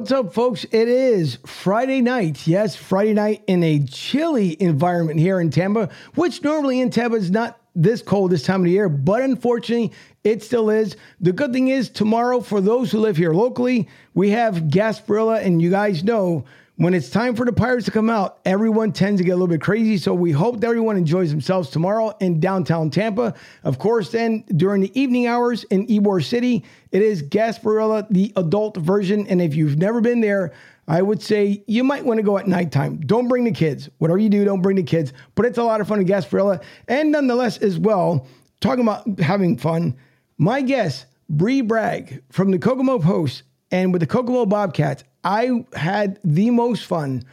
[0.00, 0.64] What's up, folks?
[0.64, 2.46] It is Friday night.
[2.46, 7.30] Yes, Friday night in a chilly environment here in Tampa, which normally in Tampa is
[7.30, 9.92] not this cold this time of the year, but unfortunately,
[10.24, 10.96] it still is.
[11.20, 15.60] The good thing is, tomorrow, for those who live here locally, we have Gasparilla, and
[15.60, 16.46] you guys know
[16.80, 19.46] when it's time for the Pirates to come out, everyone tends to get a little
[19.46, 19.98] bit crazy.
[19.98, 23.34] So we hope that everyone enjoys themselves tomorrow in downtown Tampa.
[23.64, 28.78] Of course, then during the evening hours in Ybor City, it is Gasparilla, the adult
[28.78, 29.26] version.
[29.26, 30.54] And if you've never been there,
[30.88, 33.00] I would say you might want to go at nighttime.
[33.00, 33.90] Don't bring the kids.
[33.98, 35.12] Whatever you do, don't bring the kids.
[35.34, 36.62] But it's a lot of fun at Gasparilla.
[36.88, 38.26] And nonetheless, as well,
[38.62, 39.98] talking about having fun,
[40.38, 46.18] my guest, Bree Bragg from the Kokomo Post and with the Kokomo Bobcats, I had
[46.24, 47.24] the most fun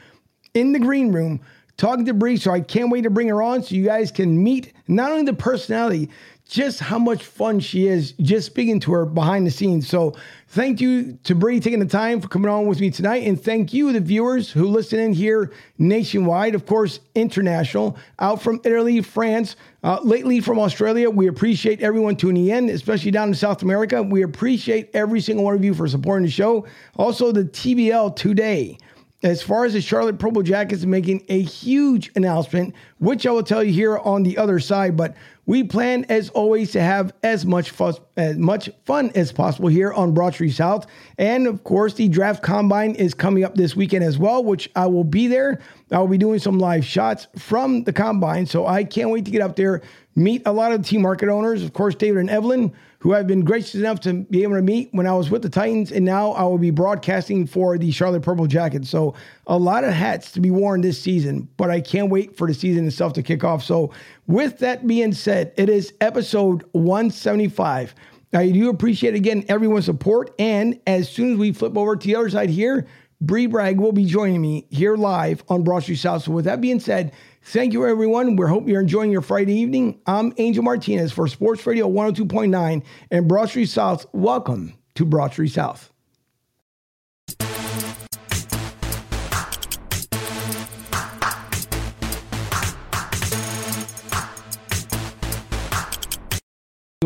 [0.53, 1.39] in the green room
[1.77, 2.37] talking to Bree.
[2.37, 5.23] So I can't wait to bring her on so you guys can meet not only
[5.23, 6.09] the personality,
[6.47, 9.87] just how much fun she is just speaking to her behind the scenes.
[9.87, 10.15] So
[10.47, 13.27] thank you to Bree taking the time for coming on with me tonight.
[13.27, 18.61] And thank you, the viewers who listen in here nationwide, of course, international, out from
[18.63, 21.09] Italy, France, uh, lately from Australia.
[21.09, 24.01] We appreciate everyone tuning in, especially down in South America.
[24.01, 26.65] We appreciate every single one of you for supporting the show.
[26.95, 28.77] Also, the TBL today
[29.23, 33.63] as far as the Charlotte Purple Jackets making a huge announcement, which I will tell
[33.63, 34.95] you here on the other side.
[34.95, 35.15] But
[35.47, 37.73] we plan, as always, to have as much
[38.17, 40.85] as much fun as possible here on Broad Street South.
[41.17, 44.85] And of course, the draft combine is coming up this weekend as well, which I
[44.85, 45.61] will be there.
[45.91, 49.31] I will be doing some live shots from the combine, so I can't wait to
[49.31, 49.81] get up there,
[50.17, 51.63] meet a lot of the team market owners.
[51.63, 54.89] Of course, David and Evelyn who I've been gracious enough to be able to meet
[54.91, 58.23] when I was with the Titans, and now I will be broadcasting for the Charlotte
[58.23, 58.89] Purple Jackets.
[58.89, 59.13] So
[59.45, 62.53] a lot of hats to be worn this season, but I can't wait for the
[62.53, 63.63] season itself to kick off.
[63.63, 63.93] So
[64.25, 67.93] with that being said, it is episode 175.
[68.33, 72.15] I do appreciate again everyone's support, and as soon as we flip over to the
[72.15, 72.87] other side here,
[73.21, 76.23] Bree Bragg will be joining me here live on Broad Street South.
[76.23, 77.13] So with that being said,
[77.49, 78.35] Thank you, everyone.
[78.35, 80.01] We hope you're enjoying your Friday evening.
[80.05, 84.05] I'm Angel Martinez for Sports Radio 102.9 and Broad Street South.
[84.11, 85.93] Welcome to Broad Street South.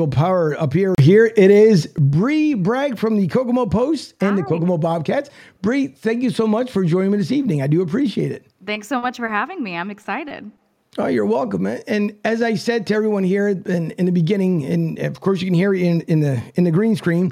[0.08, 0.96] Power up here.
[1.00, 4.36] Here it is Bree Bragg from the Kokomo Post and Hi.
[4.38, 5.30] the Kokomo Bobcats.
[5.62, 7.62] Bree, thank you so much for joining me this evening.
[7.62, 8.46] I do appreciate it.
[8.66, 9.76] Thanks so much for having me.
[9.76, 10.52] I'm excited.
[10.98, 11.66] Oh, you're welcome.
[11.66, 15.48] And as I said to everyone here in, in the beginning, and of course you
[15.48, 17.32] can hear it in, in the in the green screen,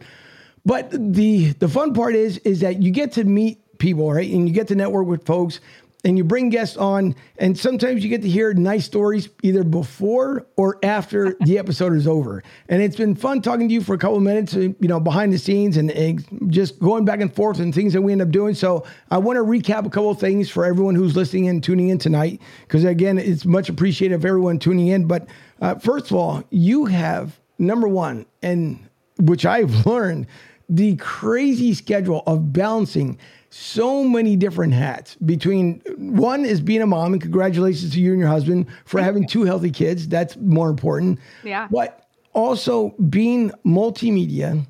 [0.66, 4.30] but the the fun part is is that you get to meet people, right?
[4.32, 5.60] And you get to network with folks
[6.06, 10.48] and you bring guests on, and sometimes you get to hear nice stories either before
[10.56, 12.42] or after the episode is over.
[12.70, 15.00] And it's been fun talking to you for a couple of minutes, uh, you know,
[15.00, 18.22] behind the scenes and, and just going back and forth and things that we end
[18.22, 18.56] up doing.
[18.56, 21.90] So I want to recap a couple of things for everyone who's listening and tuning
[21.90, 25.06] in tonight, because again, it's much appreciated of everyone tuning in.
[25.06, 25.28] But
[25.62, 28.80] uh, first of all, you have number one, and
[29.18, 30.28] which I've learned
[30.70, 33.18] the crazy schedule of balancing
[33.50, 38.20] so many different hats between one is being a mom and congratulations to you and
[38.20, 40.08] your husband for having two healthy kids.
[40.08, 41.20] That's more important.
[41.44, 41.68] Yeah.
[41.72, 44.66] But also being multimedia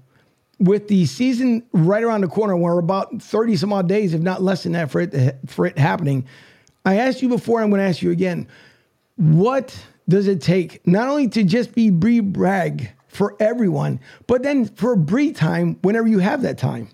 [0.60, 4.42] with the season right around the corner we're about 30 some odd days if not
[4.42, 6.26] less than that for it for it happening.
[6.86, 8.48] I asked you before i'm going to ask you again
[9.16, 14.66] what does it take not only to just be Bree Bragg for everyone but then
[14.66, 16.90] for Bree time whenever you have that time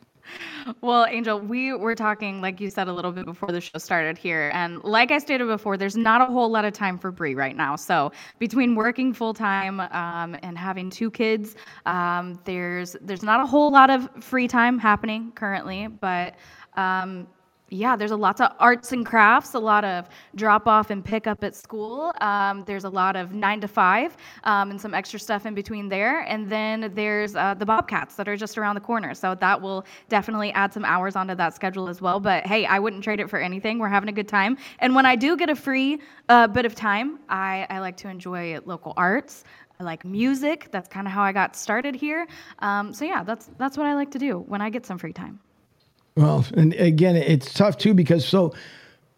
[0.82, 4.18] well, Angel, we were talking, like you said, a little bit before the show started
[4.18, 4.52] here.
[4.54, 7.56] And like I stated before, there's not a whole lot of time for Bree right
[7.56, 7.76] now.
[7.76, 11.56] So between working full time um, and having two kids,
[11.86, 15.88] um, there's there's not a whole lot of free time happening currently.
[15.88, 16.36] But
[16.76, 17.28] um,
[17.70, 21.26] yeah, there's a lot of arts and crafts, a lot of drop off and pick
[21.26, 22.14] up at school.
[22.22, 25.90] Um, there's a lot of nine to five um, and some extra stuff in between
[25.90, 26.20] there.
[26.22, 29.16] And then there's uh, the Bobcats that are just around the corner.
[29.16, 32.20] So that will definitely add some hours onto that schedule as well.
[32.20, 33.80] But hey, I wouldn't trade it for anything.
[33.80, 34.58] We're having a good time.
[34.80, 38.10] And when I do get a free uh, bit of time, I, I like to
[38.10, 39.44] enjoy local arts.
[39.80, 40.70] I like music.
[40.72, 42.28] That's kind of how I got started here.
[42.60, 45.12] Um, so yeah, that's that's what I like to do when I get some free
[45.12, 45.40] time.
[46.16, 48.54] Well, and again, it's tough too because so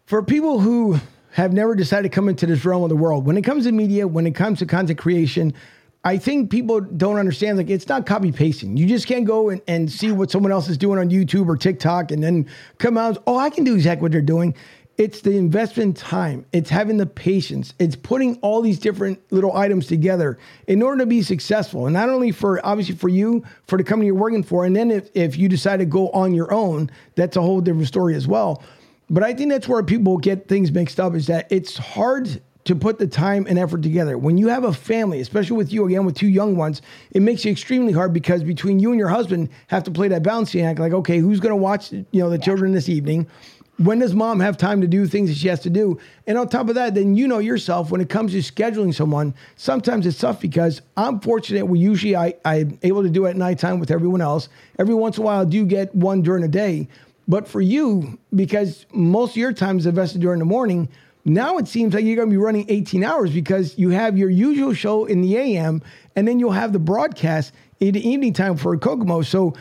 [0.06, 0.98] for people who
[1.30, 3.72] have never decided to come into this realm of the world, when it comes to
[3.72, 5.54] media, when it comes to content creation,
[6.02, 8.76] I think people don't understand like it's not copy pasting.
[8.76, 11.56] You just can't go and, and see what someone else is doing on YouTube or
[11.56, 12.48] TikTok and then
[12.78, 14.54] come out, oh, I can do exactly what they're doing.
[14.98, 16.44] It's the investment time.
[16.52, 17.72] It's having the patience.
[17.78, 21.86] It's putting all these different little items together in order to be successful.
[21.86, 24.90] And not only for obviously for you, for the company you're working for, and then
[24.90, 28.26] if, if you decide to go on your own, that's a whole different story as
[28.26, 28.62] well.
[29.08, 32.76] But I think that's where people get things mixed up is that it's hard to
[32.76, 34.18] put the time and effort together.
[34.18, 37.46] When you have a family, especially with you again with two young ones, it makes
[37.46, 40.78] it extremely hard because between you and your husband have to play that balancing act
[40.78, 42.44] like okay, who's going to watch, you know, the yeah.
[42.44, 43.26] children this evening?
[43.78, 46.00] When does mom have time to do things that she has to do?
[46.26, 49.34] And on top of that, then you know yourself when it comes to scheduling someone,
[49.54, 53.36] sometimes it's tough because I'm fortunate we usually I, I'm able to do it at
[53.36, 54.48] nighttime with everyone else.
[54.80, 56.88] Every once in a while I do get one during the day.
[57.28, 60.88] But for you, because most of your time is invested during the morning,
[61.24, 64.30] now it seems like you're going to be running 18 hours because you have your
[64.30, 65.82] usual show in the AM
[66.16, 69.22] and then you'll have the broadcast in the evening time for Kokomo.
[69.22, 69.54] So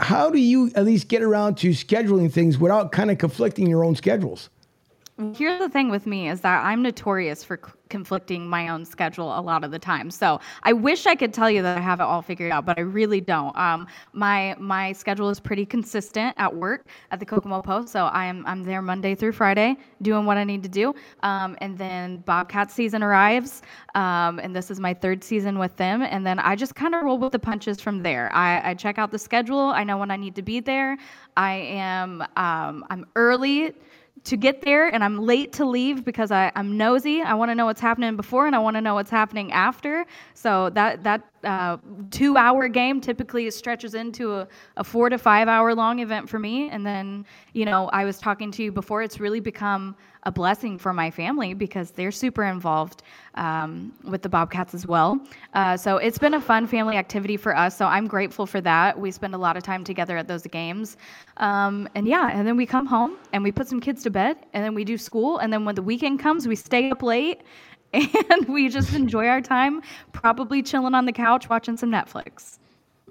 [0.00, 3.84] how do you at least get around to scheduling things without kind of conflicting your
[3.84, 4.48] own schedules?
[5.34, 7.58] Here's the thing with me is that I'm notorious for
[7.90, 10.10] conflicting my own schedule a lot of the time.
[10.10, 12.78] So I wish I could tell you that I have it all figured out, but
[12.78, 13.54] I really don't.
[13.56, 17.88] Um, my my schedule is pretty consistent at work at the Kokomo Post.
[17.88, 20.94] So I'm I'm there Monday through Friday doing what I need to do.
[21.22, 23.62] Um, and then Bobcat season arrives,
[23.94, 26.02] um, and this is my third season with them.
[26.02, 28.32] And then I just kind of roll with the punches from there.
[28.32, 29.58] I, I check out the schedule.
[29.58, 30.96] I know when I need to be there.
[31.36, 33.74] I am um, I'm early
[34.24, 37.22] to get there and I'm late to leave because I, I'm nosy.
[37.22, 40.04] I want to know what's happening before and I want to know what's happening after.
[40.34, 41.78] So that that uh,
[42.10, 46.38] two hour game typically stretches into a, a, four to five hour long event for
[46.38, 46.68] me.
[46.68, 47.24] And then,
[47.54, 51.10] you know, I was talking to you before, it's really become a blessing for my
[51.10, 53.02] family because they're super involved
[53.36, 55.20] um, with the Bobcats as well.
[55.54, 57.76] Uh, so it's been a fun family activity for us.
[57.76, 58.98] So I'm grateful for that.
[58.98, 60.96] We spend a lot of time together at those games.
[61.38, 64.36] Um, and yeah, and then we come home and we put some kids to bed
[64.52, 65.38] and then we do school.
[65.38, 67.40] And then when the weekend comes, we stay up late
[67.92, 69.82] and we just enjoy our time,
[70.12, 72.59] probably chilling on the couch watching some Netflix.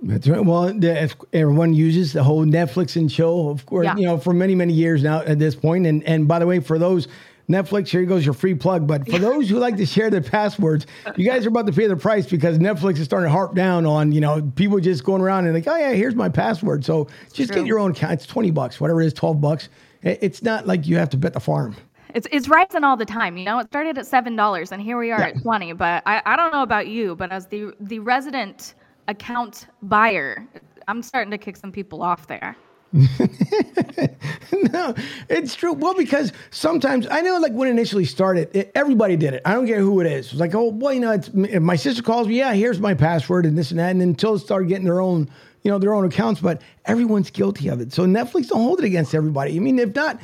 [0.02, 0.44] That's right.
[0.44, 3.98] Well, the, everyone uses the whole Netflix and chill, of course, yeah.
[3.98, 5.86] you know, for many, many years now at this point.
[5.86, 7.08] And and by the way, for those
[7.50, 8.88] Netflix, here goes your free plug.
[8.88, 10.86] But for those who like to share their passwords,
[11.18, 13.86] you guys are about to pay the price because Netflix is starting to harp down
[13.86, 16.86] on, you know, people just going around and like, oh yeah, here's my password.
[16.86, 17.62] So just True.
[17.62, 18.14] get your own account.
[18.14, 19.70] It's 20 bucks, whatever it is, 12 bucks.
[20.04, 21.76] It's not like you have to bet the farm.
[22.16, 23.38] It's it's rising all the time.
[23.38, 25.28] You know, it started at seven dollars, and here we are yeah.
[25.28, 25.74] at twenty.
[25.74, 28.74] But I, I don't know about you, but as the the resident
[29.10, 30.48] account buyer,
[30.88, 32.56] I'm starting to kick some people off there.
[32.92, 34.96] no,
[35.30, 35.74] it's true.
[35.74, 39.44] Well, because sometimes I know, like when it initially started, it, everybody did it.
[39.46, 40.32] I don't care who it is.
[40.32, 42.40] It's like, oh, boy, you know, it's my sister calls me.
[42.40, 43.92] Yeah, here's my password and this and that.
[43.92, 45.30] And until it started getting their own,
[45.64, 46.42] you know, their own accounts.
[46.42, 47.94] But everyone's guilty of it.
[47.94, 49.56] So Netflix don't hold it against everybody.
[49.56, 50.20] I mean, if not,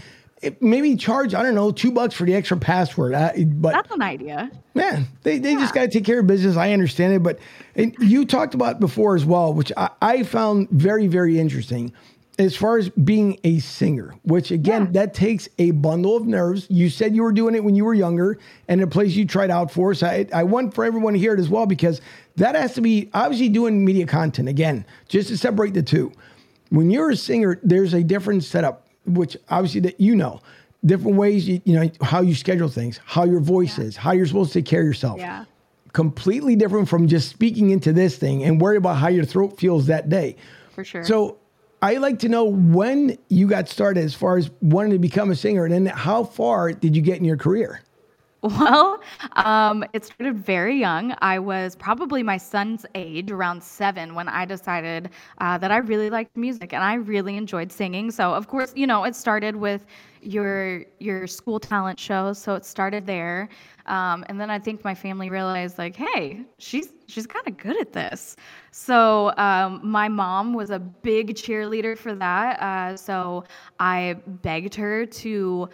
[0.62, 3.14] maybe charge I don't know two bucks for the extra password.
[3.14, 4.52] Uh, but that's an idea.
[4.74, 5.60] Man, they, they yeah.
[5.60, 6.58] just got to take care of business.
[6.58, 7.40] I understand it, but
[7.76, 11.94] you talked about before as well, which I, I, found very very interesting.
[12.38, 14.92] As far as being a singer, which again, yeah.
[14.92, 16.68] that takes a bundle of nerves.
[16.70, 18.38] You said you were doing it when you were younger
[18.68, 19.94] and a place you tried out for.
[19.94, 22.02] So I, I want for everyone to hear it as well because
[22.36, 26.12] that has to be obviously doing media content again, just to separate the two.
[26.72, 30.42] When you're a singer, there's a different setup which obviously that you know
[30.86, 33.86] different ways you, you know how you schedule things how your voice yeah.
[33.86, 35.20] is how you're supposed to take care of yourself.
[35.20, 35.46] Yeah.
[35.94, 39.88] Completely different from just speaking into this thing and worry about how your throat feels
[39.88, 40.36] that day.
[40.72, 41.04] For sure.
[41.04, 41.38] So
[41.82, 45.36] i like to know when you got started as far as wanting to become a
[45.36, 47.82] singer and then how far did you get in your career
[48.46, 49.02] well,
[49.34, 51.16] um, it started very young.
[51.22, 55.10] I was probably my son's age, around seven, when I decided
[55.40, 58.12] uh, that I really liked music and I really enjoyed singing.
[58.12, 59.86] So, of course, you know, it started with
[60.22, 62.38] your your school talent shows.
[62.38, 63.50] So it started there,
[63.86, 67.80] um, and then I think my family realized, like, hey, she's she's kind of good
[67.80, 68.36] at this.
[68.72, 72.62] So um, my mom was a big cheerleader for that.
[72.62, 73.44] Uh, so
[73.80, 75.70] I begged her to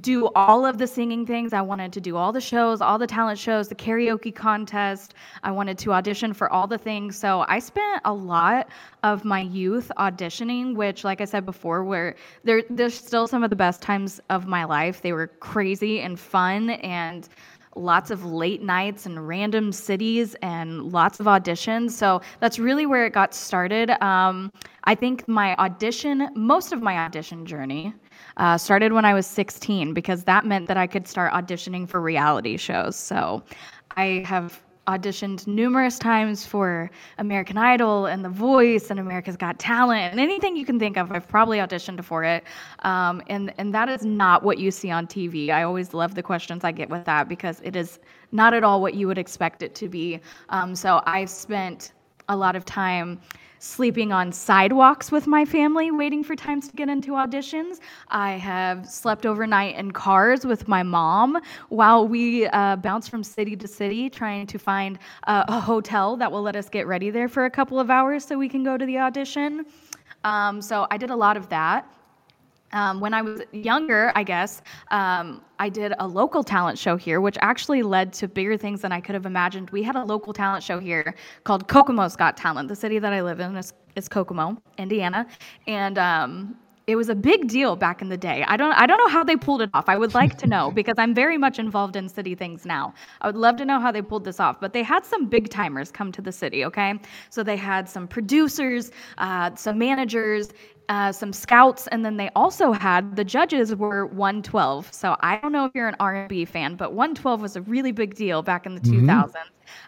[0.00, 1.52] do all of the singing things.
[1.52, 5.14] I wanted to do all the shows, all the talent shows, the karaoke contest.
[5.42, 7.16] I wanted to audition for all the things.
[7.16, 8.68] So I spent a lot
[9.02, 13.50] of my youth auditioning, which, like I said before, were they're, they're still some of
[13.50, 15.02] the best times of my life.
[15.02, 17.28] They were crazy and fun and
[17.74, 21.92] lots of late nights and random cities and lots of auditions.
[21.92, 23.90] So that's really where it got started.
[24.02, 24.52] Um,
[24.84, 27.94] I think my audition, most of my audition journey,
[28.36, 32.00] uh, started when I was 16 because that meant that I could start auditioning for
[32.00, 32.96] reality shows.
[32.96, 33.42] So
[33.96, 40.10] I have auditioned numerous times for American Idol and The Voice and America's Got Talent
[40.10, 41.12] and anything you can think of.
[41.12, 42.44] I've probably auditioned for it,
[42.80, 45.50] um, and and that is not what you see on TV.
[45.50, 48.00] I always love the questions I get with that because it is
[48.32, 50.20] not at all what you would expect it to be.
[50.48, 51.92] Um, so I've spent
[52.28, 53.20] a lot of time
[53.62, 57.78] sleeping on sidewalks with my family, waiting for times to get into auditions.
[58.08, 63.54] I have slept overnight in cars with my mom while we uh, bounce from city
[63.54, 67.28] to city trying to find uh, a hotel that will let us get ready there
[67.28, 69.64] for a couple of hours so we can go to the audition.
[70.24, 71.86] Um, so I did a lot of that.
[72.72, 77.20] Um, when I was younger, I guess, um, I did a local talent show here,
[77.20, 79.70] which actually led to bigger things than I could have imagined.
[79.70, 81.14] We had a local talent show here
[81.44, 82.68] called Kokomo's Got Talent.
[82.68, 85.26] The city that I live in is, is Kokomo, Indiana.
[85.66, 88.44] And um, it was a big deal back in the day.
[88.48, 89.88] I don't I don't know how they pulled it off.
[89.88, 92.92] I would like to know because I'm very much involved in city things now.
[93.20, 94.60] I would love to know how they pulled this off.
[94.60, 96.64] But they had some big timers come to the city.
[96.64, 96.94] Okay,
[97.30, 100.48] so they had some producers, uh, some managers,
[100.92, 104.92] uh, some scouts, and then they also had the judges were 112.
[104.92, 108.14] So I don't know if you're an R&B fan, but 112 was a really big
[108.14, 109.08] deal back in the mm-hmm.
[109.08, 109.32] 2000s.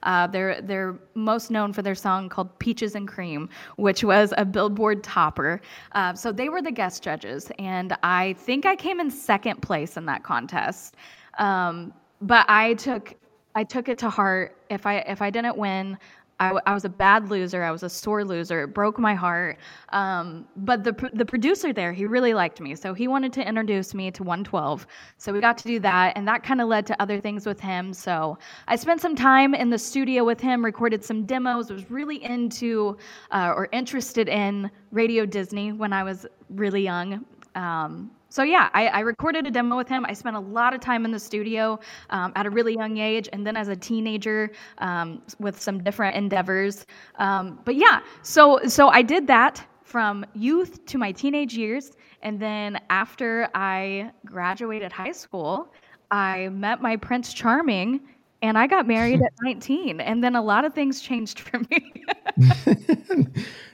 [0.04, 4.46] Uh, they're they're most known for their song called "Peaches and Cream," which was a
[4.46, 5.60] Billboard topper.
[5.92, 9.98] Uh, so they were the guest judges, and I think I came in second place
[9.98, 10.96] in that contest.
[11.38, 11.92] Um,
[12.22, 13.14] but I took
[13.54, 14.56] I took it to heart.
[14.70, 15.98] If I if I didn't win,
[16.40, 17.62] I, I, was a bad loser.
[17.62, 18.64] I was a sore loser.
[18.64, 19.58] It broke my heart.
[19.90, 23.94] Um, but the the producer there, he really liked me, so he wanted to introduce
[23.94, 24.86] me to 112.
[25.16, 27.60] So we got to do that, and that kind of led to other things with
[27.60, 27.92] him.
[27.92, 31.70] So I spent some time in the studio with him, recorded some demos.
[31.70, 32.96] Was really into
[33.30, 37.24] uh, or interested in Radio Disney when I was really young.
[37.54, 40.04] Um, so yeah, I, I, recorded a demo with him.
[40.04, 41.78] I spent a lot of time in the studio
[42.10, 46.16] um, at a really young age, and then as a teenager um, with some different
[46.16, 46.84] endeavors.
[47.20, 52.40] Um, but yeah, so so I did that from youth to my teenage years, and
[52.40, 55.72] then after I graduated high school,
[56.10, 58.00] I met my Prince Charming.
[58.44, 61.94] And I got married at 19, and then a lot of things changed for me.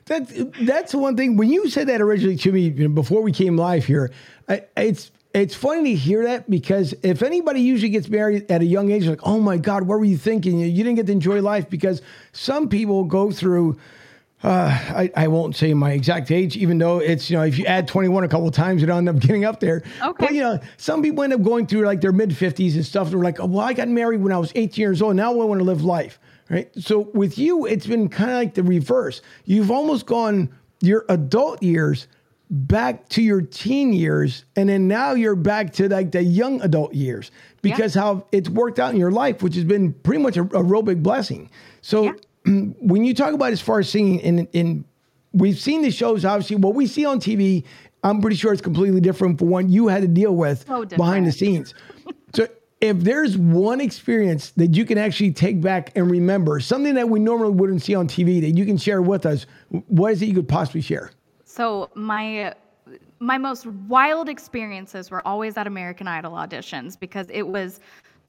[0.04, 1.36] that's that's one thing.
[1.36, 4.12] When you said that originally to me you know, before we came live here,
[4.48, 8.64] I, it's it's funny to hear that because if anybody usually gets married at a
[8.64, 10.60] young age, like, oh my God, what were you thinking?
[10.60, 12.00] You, you didn't get to enjoy life because
[12.32, 13.76] some people go through.
[14.42, 17.66] Uh, I, I won't say my exact age, even though it's, you know, if you
[17.66, 19.82] add 21 a couple of times, it'll end up getting up there.
[20.02, 20.26] Okay.
[20.26, 23.10] But, you know, some people end up going through like their mid 50s and stuff.
[23.10, 25.16] They're like, oh, well, I got married when I was 18 years old.
[25.16, 26.18] Now I want to live life.
[26.48, 26.68] Right.
[26.76, 29.22] So with you, it's been kind of like the reverse.
[29.44, 30.48] You've almost gone
[30.80, 32.08] your adult years
[32.50, 36.92] back to your teen years and then now you're back to like the young adult
[36.92, 37.30] years
[37.62, 38.02] because yeah.
[38.02, 40.82] how it's worked out in your life which has been pretty much a, a real
[40.82, 41.48] big blessing
[41.80, 42.12] so yeah.
[42.80, 44.84] when you talk about as far as singing and, and
[45.32, 46.56] we've seen the shows obviously.
[46.56, 47.64] What we see on tv
[48.02, 50.96] i'm pretty sure it's completely different from what you had to deal with oh, so
[50.96, 51.74] behind the scenes.
[52.32, 52.46] So
[52.80, 57.18] if there's one experience that you can actually take back and remember something that we
[57.18, 59.46] normally wouldn't see on tv that you can share with us
[59.88, 61.10] what is it you could possibly share?
[61.44, 62.54] So my
[63.18, 67.80] my most wild experiences were always at American Idol auditions because it was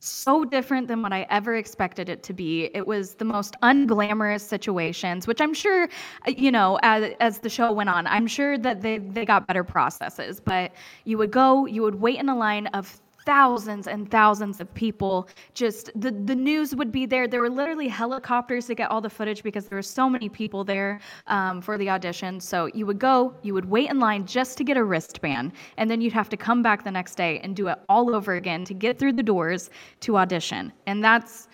[0.04, 2.72] so different than what I ever expected it to be.
[2.74, 5.88] It was the most unglamorous situations, which I'm sure,
[6.28, 9.46] uh, you know, as, as the show went on, I'm sure that they, they got
[9.46, 10.40] better processes.
[10.40, 10.72] But
[11.06, 15.28] you would go, you would wait in a line of thousands and thousands of people
[15.54, 17.28] just the the news would be there.
[17.28, 20.64] There were literally helicopters to get all the footage because there were so many people
[20.64, 22.40] there um, for the audition.
[22.40, 25.90] So you would go you would wait in line just to get a wristband and
[25.90, 28.66] then you'd have to come back the next day and do it all over again
[28.66, 29.70] to get through the doors
[30.02, 30.72] to audition.
[30.88, 31.48] And that's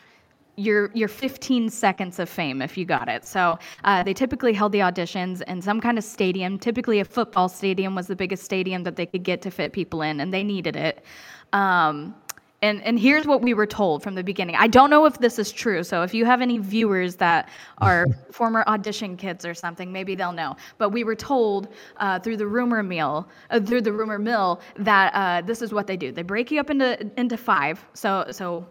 [0.58, 3.24] your your 15 seconds of fame if you got it.
[3.24, 6.60] So uh, they typically held the auditions in some kind of stadium.
[6.60, 10.02] Typically, a football stadium was the biggest stadium that they could get to fit people
[10.02, 11.06] in, and they needed it.
[11.54, 12.16] Um,
[12.64, 14.56] and, and here's what we were told from the beginning.
[14.56, 15.84] I don't know if this is true.
[15.84, 20.32] So if you have any viewers that are former audition kids or something, maybe they'll
[20.32, 20.56] know.
[20.80, 25.14] But we were told uh, through the rumor mill, uh, through the rumor mill, that
[25.14, 26.12] uh, this is what they do.
[26.12, 27.86] They break you up into into five.
[27.94, 28.68] So so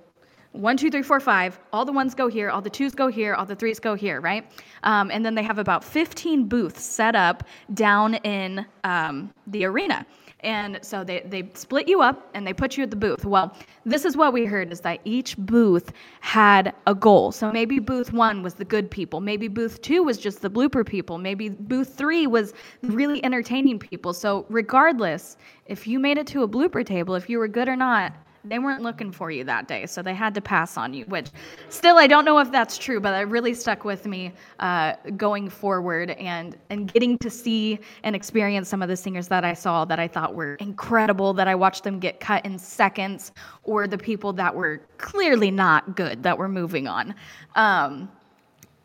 [0.57, 1.59] one, two, three, four, five.
[1.73, 4.21] All the ones go here, all the twos go here, all the threes go here,
[4.21, 4.51] right?
[4.83, 7.45] Um, and then they have about 15 booths set up
[7.75, 10.07] down in um, the arena.
[10.41, 13.25] And so they, they split you up and they put you at the booth.
[13.25, 17.33] Well, this is what we heard is that each booth had a goal.
[17.33, 19.21] So maybe booth one was the good people.
[19.21, 21.19] Maybe booth two was just the blooper people.
[21.19, 24.13] Maybe booth three was really entertaining people.
[24.13, 27.77] So regardless, if you made it to a blooper table, if you were good or
[27.77, 28.13] not,
[28.49, 31.05] they weren't looking for you that day, so they had to pass on you.
[31.07, 31.31] Which,
[31.69, 35.49] still, I don't know if that's true, but it really stuck with me uh, going
[35.49, 39.85] forward and and getting to see and experience some of the singers that I saw
[39.85, 41.33] that I thought were incredible.
[41.35, 43.33] That I watched them get cut in seconds,
[43.65, 47.15] or the people that were clearly not good that were moving on.
[47.55, 48.11] Um,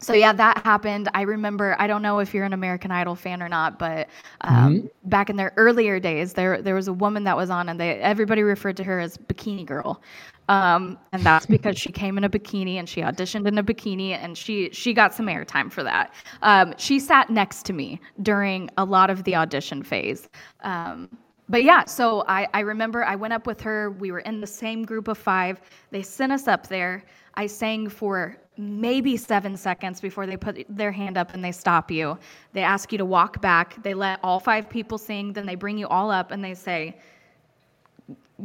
[0.02, 1.10] so yeah, that happened.
[1.14, 1.76] I remember.
[1.80, 4.08] I don't know if you're an American Idol fan or not, but
[4.42, 5.10] um, mm-hmm.
[5.10, 8.00] back in their earlier days, there there was a woman that was on, and they
[8.00, 10.02] everybody referred to her as Bikini Girl,
[10.50, 14.12] um, and that's because she came in a bikini and she auditioned in a bikini,
[14.12, 16.14] and she she got some airtime for that.
[16.42, 20.28] Um, she sat next to me during a lot of the audition phase.
[20.62, 21.10] Um,
[21.48, 23.92] but yeah, so I, I remember I went up with her.
[23.92, 25.60] We were in the same group of five.
[25.92, 27.04] They sent us up there.
[27.36, 31.90] I sang for maybe seven seconds before they put their hand up and they stop
[31.90, 32.18] you.
[32.54, 33.82] They ask you to walk back.
[33.82, 35.34] They let all five people sing.
[35.34, 36.98] Then they bring you all up and they say,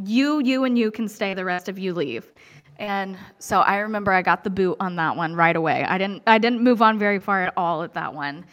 [0.03, 1.33] You, you, and you can stay.
[1.33, 2.31] The rest of you leave.
[2.79, 5.83] And so I remember I got the boot on that one right away.
[5.83, 8.45] I didn't I didn't move on very far at all at that one.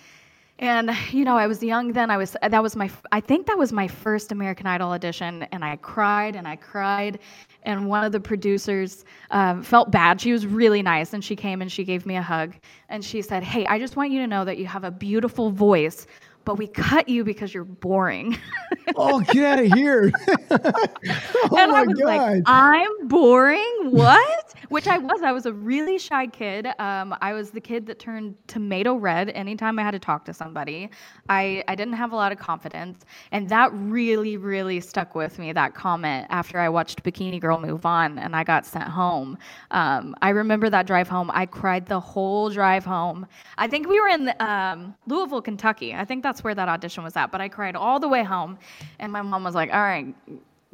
[0.64, 2.10] And you know, I was young then.
[2.10, 5.62] I was that was my I think that was my first American Idol audition, and
[5.62, 7.18] I cried and I cried.
[7.64, 10.22] And one of the producers um, felt bad.
[10.22, 12.54] She was really nice, and she came and she gave me a hug,
[12.88, 15.50] and she said, "Hey, I just want you to know that you have a beautiful
[15.50, 16.06] voice,
[16.44, 18.38] but we cut you because you're boring."
[18.96, 20.12] oh, get out of here!
[20.50, 22.06] oh and I was God.
[22.06, 23.90] like, "I'm boring?
[23.90, 25.22] What?" which I was.
[25.22, 26.66] I was a really shy kid.
[26.78, 30.34] Um, I was the kid that turned tomato red anytime I had to talk to
[30.34, 30.90] somebody.
[31.28, 33.04] I, I didn't have a lot of confidence.
[33.32, 37.86] And that really, really stuck with me, that comment, after I watched Bikini Girl move
[37.86, 39.38] on and I got sent home.
[39.70, 41.30] Um, I remember that drive home.
[41.32, 43.26] I cried the whole drive home.
[43.58, 45.94] I think we were in um, Louisville, Kentucky.
[45.94, 47.30] I think that's where that audition was at.
[47.30, 48.58] But I cried all the way home.
[48.98, 50.14] And my mom was like, all right,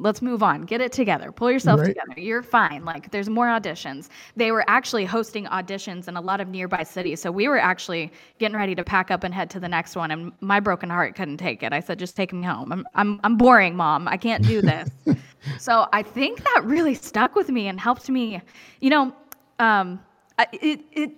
[0.01, 0.63] let's move on.
[0.63, 1.31] Get it together.
[1.31, 1.87] Pull yourself right.
[1.87, 2.19] together.
[2.19, 2.83] You're fine.
[2.83, 4.09] Like there's more auditions.
[4.35, 7.21] They were actually hosting auditions in a lot of nearby cities.
[7.21, 10.11] So we were actually getting ready to pack up and head to the next one
[10.11, 11.71] and my broken heart couldn't take it.
[11.71, 12.71] I said just take me home.
[12.71, 14.07] I'm I'm I'm boring, mom.
[14.07, 14.89] I can't do this.
[15.59, 18.41] so I think that really stuck with me and helped me,
[18.79, 19.15] you know,
[19.59, 19.99] um
[20.53, 21.11] it it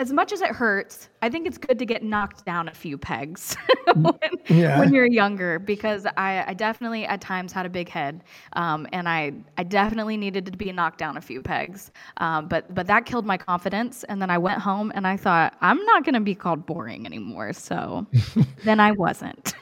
[0.00, 2.96] as much as it hurts, I think it's good to get knocked down a few
[2.96, 3.54] pegs
[3.94, 4.16] when,
[4.48, 4.78] yeah.
[4.78, 9.06] when, you're younger because I, I, definitely at times had a big head um, and
[9.06, 11.90] I, I definitely needed to be knocked down a few pegs.
[12.16, 14.02] Um, but, but that killed my confidence.
[14.04, 17.04] And then I went home and I thought, I'm not going to be called boring
[17.04, 17.52] anymore.
[17.52, 18.06] So
[18.64, 19.52] then I wasn't.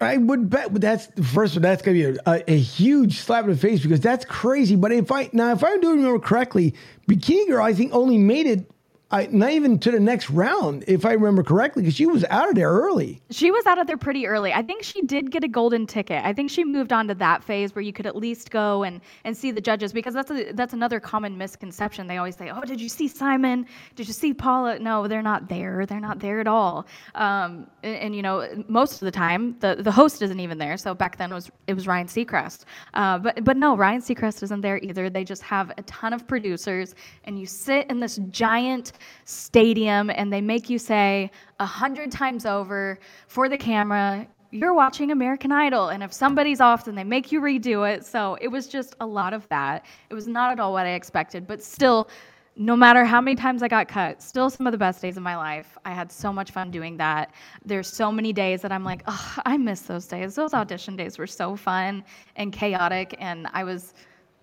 [0.00, 1.60] I would bet that's first.
[1.60, 4.74] That's gonna be a, a, a, huge slap in the face because that's crazy.
[4.74, 6.74] But if I now, if I do remember correctly,
[7.08, 8.73] Bikini Girl, I think only made it
[9.14, 12.48] I, not even to the next round, if I remember correctly, because she was out
[12.48, 13.22] of there early.
[13.30, 14.52] She was out of there pretty early.
[14.52, 16.24] I think she did get a golden ticket.
[16.24, 19.00] I think she moved on to that phase where you could at least go and,
[19.22, 22.08] and see the judges because that's a, that's another common misconception.
[22.08, 23.66] They always say, "Oh, did you see Simon?
[23.94, 25.86] Did you see Paula?" No, they're not there.
[25.86, 26.84] They're not there at all.
[27.14, 30.76] Um, and, and, you know, most of the time, the, the host isn't even there.
[30.76, 32.64] So back then it was it was Ryan Seacrest.
[32.94, 35.08] Uh, but but no, Ryan Seacrest isn't there either.
[35.08, 38.90] They just have a ton of producers, and you sit in this giant
[39.24, 45.10] stadium and they make you say a hundred times over for the camera, you're watching
[45.10, 45.88] American Idol.
[45.88, 48.06] And if somebody's off, then they make you redo it.
[48.06, 49.84] So it was just a lot of that.
[50.10, 52.08] It was not at all what I expected, but still,
[52.56, 55.24] no matter how many times I got cut, still some of the best days of
[55.24, 55.76] my life.
[55.84, 57.34] I had so much fun doing that.
[57.64, 60.36] There's so many days that I'm like, oh, I miss those days.
[60.36, 62.04] Those audition days were so fun
[62.36, 63.16] and chaotic.
[63.18, 63.92] And I was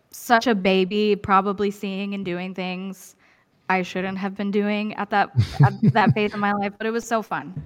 [0.09, 3.15] such a baby, probably seeing and doing things
[3.71, 5.31] I shouldn't have been doing at that
[5.63, 7.63] at that phase of my life, but it was so fun.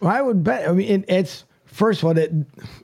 [0.00, 0.68] Well, I would bet.
[0.68, 2.30] I mean, it, it's first of all, it,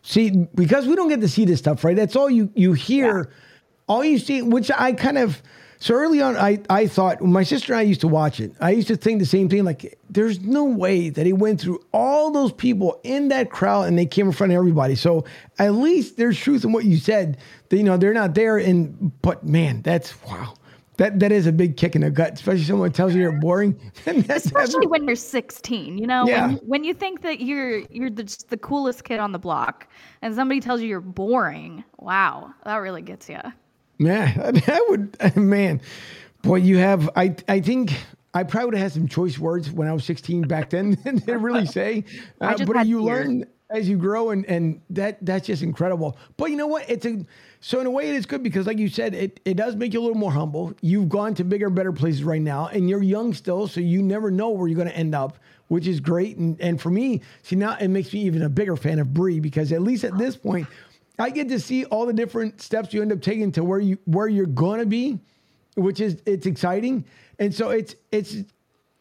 [0.02, 1.94] see, because we don't get to see this stuff, right?
[1.94, 3.34] That's all you you hear, yeah.
[3.86, 5.42] all you see, which I kind of.
[5.78, 8.52] So early on, I, I thought my sister and I used to watch it.
[8.60, 9.64] I used to think the same thing.
[9.64, 13.98] Like, there's no way that he went through all those people in that crowd and
[13.98, 14.94] they came in front of everybody.
[14.94, 15.24] So
[15.58, 17.36] at least there's truth in what you said.
[17.68, 18.58] That, you know, they're not there.
[18.58, 20.54] And but man, that's wow.
[20.98, 23.78] That that is a big kick in the gut, especially someone tells you you're boring.
[24.06, 26.48] especially when you're 16, you know, yeah.
[26.48, 29.88] when, when you think that you're you're the, the coolest kid on the block,
[30.20, 31.82] and somebody tells you you're boring.
[31.98, 33.40] Wow, that really gets you.
[33.98, 35.80] Yeah, that would man,
[36.42, 37.08] boy, you have.
[37.16, 37.94] I I think
[38.34, 40.96] I probably would have had some choice words when I was 16 back then.
[41.26, 42.04] to really say,
[42.40, 46.16] uh, but you learn as you grow, and and that that's just incredible.
[46.36, 46.88] But you know what?
[46.88, 47.24] It's a
[47.64, 49.92] so in a way, it is good because, like you said, it, it does make
[49.92, 50.74] you a little more humble.
[50.80, 54.32] You've gone to bigger, better places right now, and you're young still, so you never
[54.32, 56.36] know where you're going to end up, which is great.
[56.38, 59.38] And and for me, see now it makes me even a bigger fan of Bree
[59.38, 60.66] because at least at this point,
[61.20, 63.96] I get to see all the different steps you end up taking to where you
[64.06, 65.20] where you're gonna be,
[65.76, 67.04] which is it's exciting.
[67.38, 68.38] And so it's it's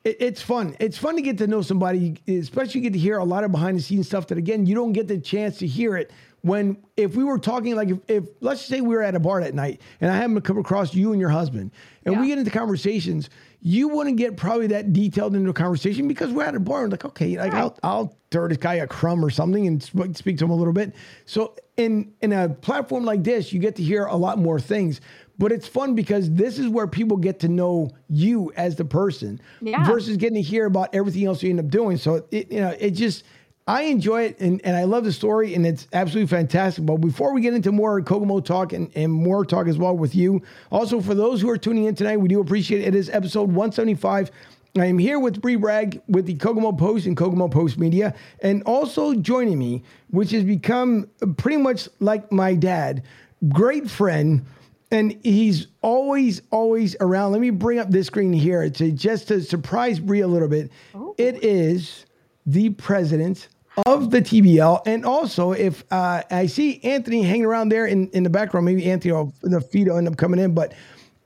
[0.03, 0.75] it's fun.
[0.79, 3.77] It's fun to get to know somebody, especially get to hear a lot of behind
[3.77, 6.11] the scenes stuff that again you don't get the chance to hear it
[6.41, 9.41] when if we were talking like if, if let's say we were at a bar
[9.41, 11.71] that night and I happen to come across you and your husband
[12.03, 12.21] and yeah.
[12.21, 13.29] we get into conversations,
[13.61, 16.91] you wouldn't get probably that detailed into a conversation because we're at a bar and
[16.91, 17.61] like okay, like right.
[17.61, 20.73] I'll I'll throw this guy a crumb or something and speak to him a little
[20.73, 20.95] bit.
[21.25, 24.99] So in in a platform like this, you get to hear a lot more things.
[25.41, 29.41] But it's fun because this is where people get to know you as the person
[29.59, 29.83] yeah.
[29.87, 31.97] versus getting to hear about everything else you end up doing.
[31.97, 33.23] So it you know it just
[33.65, 36.85] I enjoy it and, and I love the story and it's absolutely fantastic.
[36.85, 40.13] But before we get into more Kokomo talk and, and more talk as well with
[40.13, 42.89] you, also for those who are tuning in tonight, we do appreciate it.
[42.89, 44.29] It is episode 175.
[44.77, 48.61] I am here with Bree Bragg with the Kokomo Post and Kokomo Post Media, and
[48.67, 53.01] also joining me, which has become pretty much like my dad,
[53.49, 54.45] great friend,
[54.91, 57.31] and he's always, always around.
[57.31, 60.71] Let me bring up this screen here to just to surprise Bree a little bit.
[60.95, 61.15] Ooh.
[61.17, 62.05] It is
[62.45, 63.47] the president
[63.85, 64.81] of the TBL.
[64.85, 68.89] And also, if uh, I see Anthony hanging around there in, in the background, maybe
[68.89, 70.53] Anthony or the feed will end up coming in.
[70.53, 70.73] But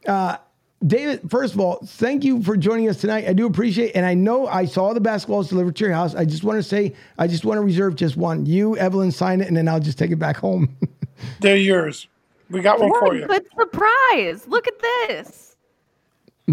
[0.07, 0.37] uh,
[0.85, 3.27] David, first of all, thank you for joining us tonight.
[3.27, 3.95] I do appreciate it.
[3.95, 6.13] And I know I saw the basketballs delivered to your house.
[6.13, 8.45] I just want to say, I just want to reserve just one.
[8.45, 10.75] You, Evelyn, sign it, and then I'll just take it back home.
[11.39, 12.07] They're yours.
[12.49, 13.25] We got one what for you.
[13.25, 14.47] Good surprise.
[14.47, 15.55] Look at this.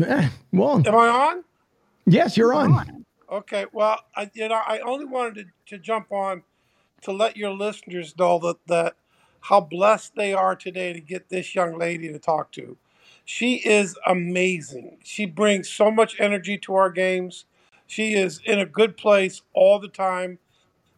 [0.03, 1.45] Eh, well, am I on?
[2.07, 2.73] Yes, you're on.
[2.73, 3.05] on.
[3.31, 6.43] Okay, well, I, you know, I only wanted to, to jump on
[7.03, 8.95] to let your listeners know that, that
[9.41, 12.77] how blessed they are today to get this young lady to talk to.
[13.25, 14.99] She is amazing.
[15.05, 17.45] She brings so much energy to our games.
[17.87, 20.39] She is in a good place all the time,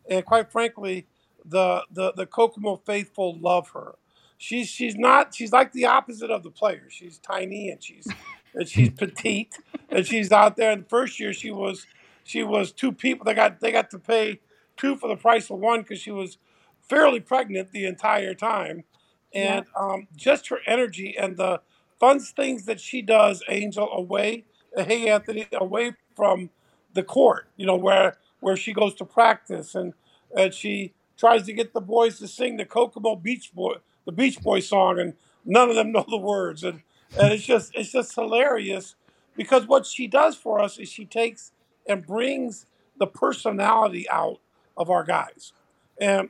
[0.08, 1.06] and quite frankly,
[1.44, 3.96] the the the Kokomo faithful love her.
[4.44, 6.88] She's she's not she's like the opposite of the player.
[6.90, 8.06] She's tiny and she's
[8.54, 10.70] and she's petite and she's out there.
[10.70, 11.86] In the first year, she was
[12.24, 13.24] she was two people.
[13.24, 14.40] They got they got to pay
[14.76, 16.36] two for the price of one because she was
[16.82, 18.84] fairly pregnant the entire time,
[19.32, 19.82] and yeah.
[19.82, 21.62] um, just her energy and the
[21.98, 24.44] fun things that she does, Angel, away.
[24.76, 26.50] Hey, Anthony, away from
[26.92, 27.48] the court.
[27.56, 29.94] You know where where she goes to practice and
[30.36, 34.40] and she tries to get the boys to sing the Kokomo Beach Boy the Beach
[34.40, 35.14] Boy song, and
[35.44, 36.82] none of them know the words, and
[37.18, 38.96] and it's just it's just hilarious
[39.36, 41.52] because what she does for us is she takes
[41.86, 42.66] and brings
[42.98, 44.40] the personality out
[44.76, 45.52] of our guys.
[46.00, 46.28] And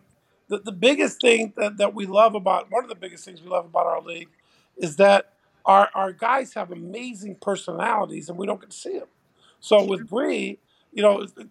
[0.49, 3.49] the, the biggest thing that, that we love about one of the biggest things we
[3.49, 4.29] love about our league
[4.77, 5.33] is that
[5.65, 9.09] our, our guys have amazing personalities and we don't get to see them.
[9.61, 10.59] So with Bree,
[10.93, 11.49] you know, the,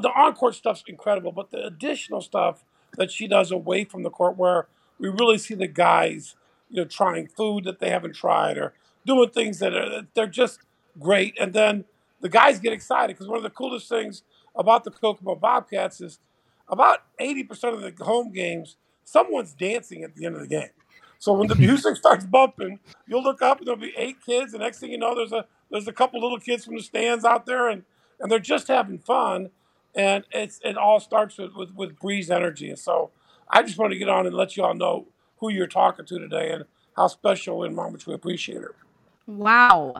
[0.00, 2.64] the on court stuff's incredible, but the additional stuff
[2.96, 6.34] that she does away from the court where we really see the guys,
[6.70, 10.60] you know, trying food that they haven't tried or doing things that are, they're just
[10.98, 11.36] great.
[11.38, 11.84] And then
[12.20, 14.22] the guys get excited because one of the coolest things
[14.54, 16.18] about the Kokomo Bobcats is
[16.68, 20.70] about 80% of the home games, someone's dancing at the end of the game.
[21.18, 24.62] So when the music starts bumping, you'll look up and there'll be eight kids, and
[24.62, 27.46] next thing you know, there's a there's a couple little kids from the stands out
[27.46, 27.84] there, and
[28.20, 29.50] and they're just having fun,
[29.94, 32.68] and it's it all starts with with, with Bree's energy.
[32.68, 33.10] And so
[33.48, 35.06] I just want to get on and let you all know
[35.38, 36.64] who you're talking to today and
[36.96, 38.74] how special and how much we appreciate her.
[39.26, 39.94] Wow.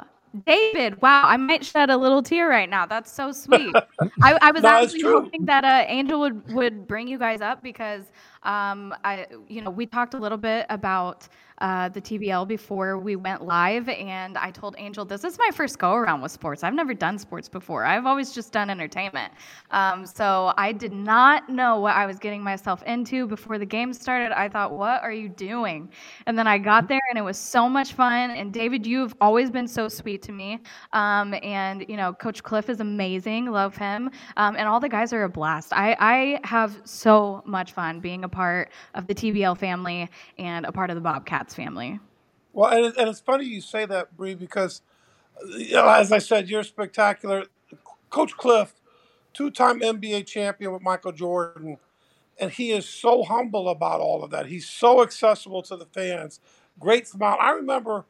[0.44, 2.84] David, wow, I might shed a little tear right now.
[2.84, 3.74] That's so sweet.
[4.22, 7.62] I, I was no, actually hoping that uh, Angel would, would bring you guys up
[7.62, 8.04] because
[8.46, 11.28] um, I, you know, we talked a little bit about
[11.58, 15.78] uh, the TBL before we went live, and I told Angel, "This is my first
[15.78, 16.62] go around with sports.
[16.62, 17.84] I've never done sports before.
[17.84, 19.32] I've always just done entertainment.
[19.70, 23.92] Um, so I did not know what I was getting myself into before the game
[23.94, 24.38] started.
[24.38, 25.88] I thought, "What are you doing?"
[26.26, 28.30] And then I got there, and it was so much fun.
[28.32, 30.60] And David, you've always been so sweet to me.
[30.92, 33.50] Um, and you know, Coach Cliff is amazing.
[33.50, 34.10] Love him.
[34.36, 35.72] Um, and all the guys are a blast.
[35.72, 40.72] I, I have so much fun being a part of the TBL family and a
[40.72, 41.98] part of the Bobcats family.
[42.52, 44.82] Well, and, and it's funny you say that, Bree, because
[45.74, 47.46] as I said, you're spectacular.
[48.10, 48.74] Coach Cliff,
[49.32, 51.78] two-time NBA champion with Michael Jordan,
[52.38, 54.46] and he is so humble about all of that.
[54.46, 56.40] He's so accessible to the fans.
[56.78, 57.38] Great smile.
[57.40, 58.04] I remember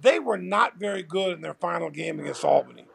[0.00, 2.86] they were not very good in their final game against Albany.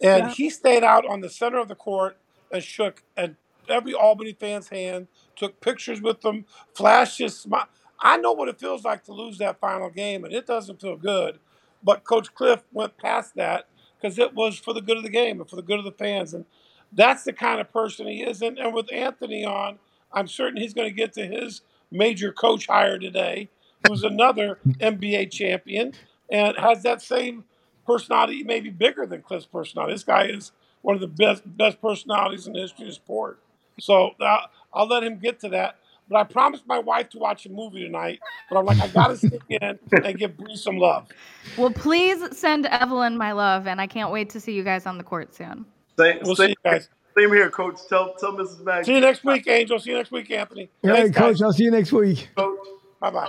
[0.00, 0.30] And yeah.
[0.30, 2.18] he stayed out on the center of the court
[2.50, 3.36] and shook and
[3.68, 7.68] every Albany fan's hand, took pictures with them, flashed his smile.
[8.00, 10.96] I know what it feels like to lose that final game, and it doesn't feel
[10.96, 11.38] good.
[11.82, 13.66] But Coach Cliff went past that
[14.00, 15.92] because it was for the good of the game and for the good of the
[15.92, 16.34] fans.
[16.34, 16.44] And
[16.92, 18.42] that's the kind of person he is.
[18.42, 19.78] And, and with Anthony on,
[20.12, 23.48] I'm certain he's going to get to his major coach hire today,
[23.86, 25.92] who's another NBA champion
[26.30, 27.44] and has that same
[27.86, 29.94] personality, maybe bigger than Cliff's personality.
[29.94, 33.40] This guy is one of the best best personalities in the history of sport.
[33.80, 34.38] So uh,
[34.72, 35.76] I'll let him get to that.
[36.08, 38.20] But I promised my wife to watch a movie tonight.
[38.50, 41.08] But I'm like, I gotta stick in and give Bree some love.
[41.56, 44.98] Well, please send Evelyn my love, and I can't wait to see you guys on
[44.98, 45.64] the court soon.
[45.98, 46.88] Same, We'll same, see you guys.
[47.16, 47.78] same here, Coach.
[47.88, 48.62] Tell tell Mrs.
[48.64, 48.84] Mag.
[48.84, 49.78] See you next week, Angel.
[49.78, 50.68] See you next week, Anthony.
[50.84, 51.32] All right, Thanks, Coach.
[51.36, 51.42] guys.
[51.42, 52.28] I'll see you next week.
[52.36, 52.58] Coach.
[53.00, 53.28] Bye bye.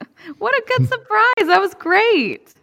[0.38, 1.46] What a good surprise!
[1.46, 2.54] That was great.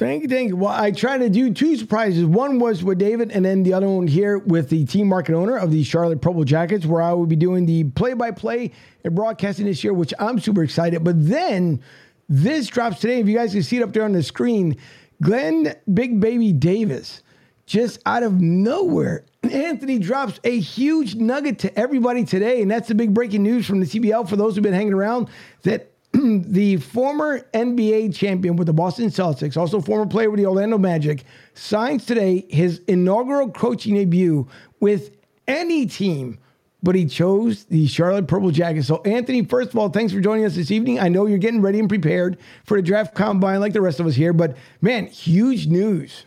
[0.00, 0.56] Thank you, thank you.
[0.56, 2.24] Well, I tried to do two surprises.
[2.24, 5.58] One was with David, and then the other one here with the team market owner
[5.58, 8.72] of the Charlotte Purple Jackets, where I will be doing the play-by-play
[9.04, 11.04] and broadcasting this year, which I'm super excited.
[11.04, 11.82] But then
[12.30, 13.20] this drops today.
[13.20, 14.78] If you guys can see it up there on the screen,
[15.20, 17.22] Glenn Big Baby Davis,
[17.66, 22.94] just out of nowhere, Anthony drops a huge nugget to everybody today, and that's the
[22.94, 25.28] big breaking news from the TBL for those who've been hanging around
[25.64, 30.76] that the former NBA champion with the Boston Celtics, also former player with the Orlando
[30.76, 34.48] Magic, signs today his inaugural coaching debut
[34.80, 35.10] with
[35.46, 36.38] any team,
[36.82, 38.88] but he chose the Charlotte Purple Jackets.
[38.88, 40.98] So, Anthony, first of all, thanks for joining us this evening.
[40.98, 44.06] I know you're getting ready and prepared for the draft combine like the rest of
[44.06, 46.24] us here, but man, huge news.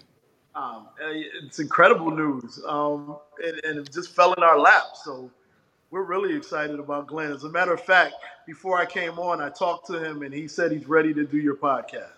[0.56, 0.88] Um,
[1.44, 4.84] it's incredible news, um, and, and it just fell in our lap.
[5.04, 5.30] So
[5.94, 7.32] we're really excited about Glenn.
[7.32, 8.16] As a matter of fact,
[8.48, 11.38] before I came on, I talked to him, and he said he's ready to do
[11.38, 12.10] your podcast.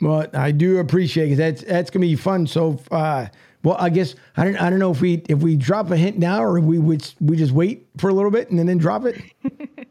[0.00, 1.34] Well, I do appreciate it.
[1.34, 2.46] That's that's gonna be fun.
[2.46, 3.26] So, uh,
[3.64, 6.16] well, I guess I don't I don't know if we if we drop a hint
[6.16, 8.78] now or if we would we just wait for a little bit and then, then
[8.78, 9.20] drop it.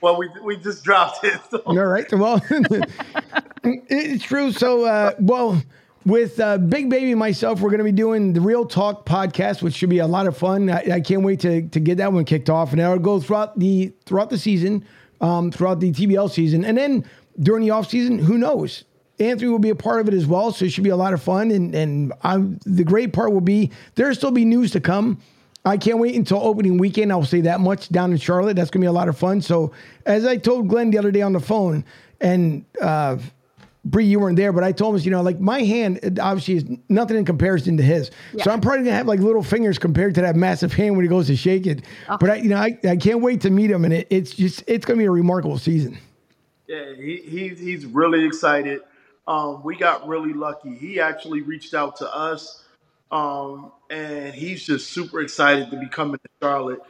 [0.00, 1.40] Well, we we just dropped it.
[1.48, 1.58] So.
[1.58, 2.12] All right.
[2.12, 2.44] Well,
[3.62, 4.50] it's true.
[4.50, 5.62] So, uh, well,
[6.04, 9.74] with uh, Big Baby myself, we're going to be doing the Real Talk podcast, which
[9.74, 10.70] should be a lot of fun.
[10.70, 13.58] I, I can't wait to to get that one kicked off, and that'll go throughout
[13.58, 14.84] the throughout the season,
[15.20, 17.04] um, throughout the TBL season, and then
[17.40, 18.84] during the off season, who knows?
[19.18, 21.12] Anthony will be a part of it as well, so it should be a lot
[21.12, 21.50] of fun.
[21.50, 25.20] And and I'm, the great part will be there'll still be news to come.
[25.64, 27.12] I can't wait until opening weekend.
[27.12, 28.56] I'll say that much down in Charlotte.
[28.56, 29.40] That's gonna be a lot of fun.
[29.40, 29.72] So
[30.06, 31.84] as I told Glenn the other day on the phone,
[32.20, 33.18] and uh,
[33.84, 36.64] Bree, you weren't there, but I told him, you know, like my hand obviously is
[36.88, 38.12] nothing in comparison to his.
[38.38, 41.08] So I'm probably gonna have like little fingers compared to that massive hand when he
[41.08, 41.84] goes to shake it.
[42.20, 44.62] But I, you know, I, I can't wait to meet him, and it, it's just
[44.68, 45.98] it's gonna be a remarkable season.
[46.68, 48.82] Yeah, he, he he's really excited.
[49.26, 50.74] Um, we got really lucky.
[50.76, 52.62] He actually reached out to us,
[53.10, 56.80] um, and he's just super excited to be coming to Charlotte.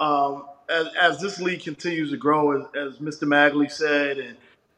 [0.00, 3.26] Um, as, as this league continues to grow, as, as Mr.
[3.26, 4.36] Magee said, and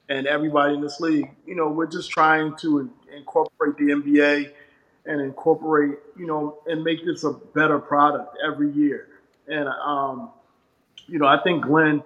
[0.08, 4.52] and everybody in this league, you know, we're just trying to in- incorporate the NBA
[5.06, 9.08] and incorporate, you know, and make this a better product every year.
[9.48, 10.30] And um,
[11.06, 12.02] you know, I think Glenn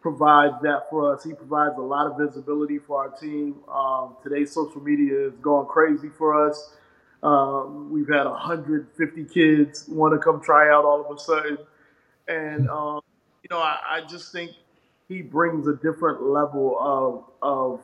[0.00, 1.24] provides that for us.
[1.24, 3.56] He provides a lot of visibility for our team.
[3.68, 6.74] Um, today's social media is going crazy for us.
[7.22, 11.58] Um, we've had 150 kids want to come try out all of a sudden,
[12.28, 13.00] and um,
[13.42, 14.52] you know, I, I just think
[15.08, 17.80] he brings a different level of of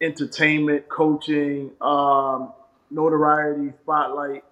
[0.00, 2.52] entertainment, coaching, um,
[2.90, 4.44] notoriety, spotlight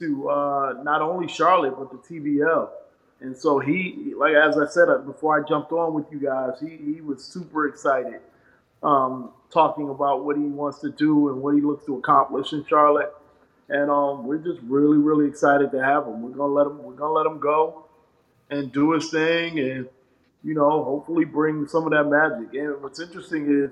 [0.00, 2.68] to uh, not only Charlotte but the TBL.
[3.20, 6.58] And so he, like as I said uh, before I jumped on with you guys,
[6.60, 8.20] he, he was super excited,
[8.82, 12.66] um, talking about what he wants to do and what he looks to accomplish in
[12.66, 13.14] Charlotte.
[13.68, 16.20] And um, we're just really, really excited to have him.
[16.20, 16.82] We're gonna let him.
[16.82, 17.84] We're gonna let him go
[18.50, 19.88] and do his thing, and
[20.44, 22.54] you know, hopefully bring some of that magic.
[22.54, 23.70] And what's interesting is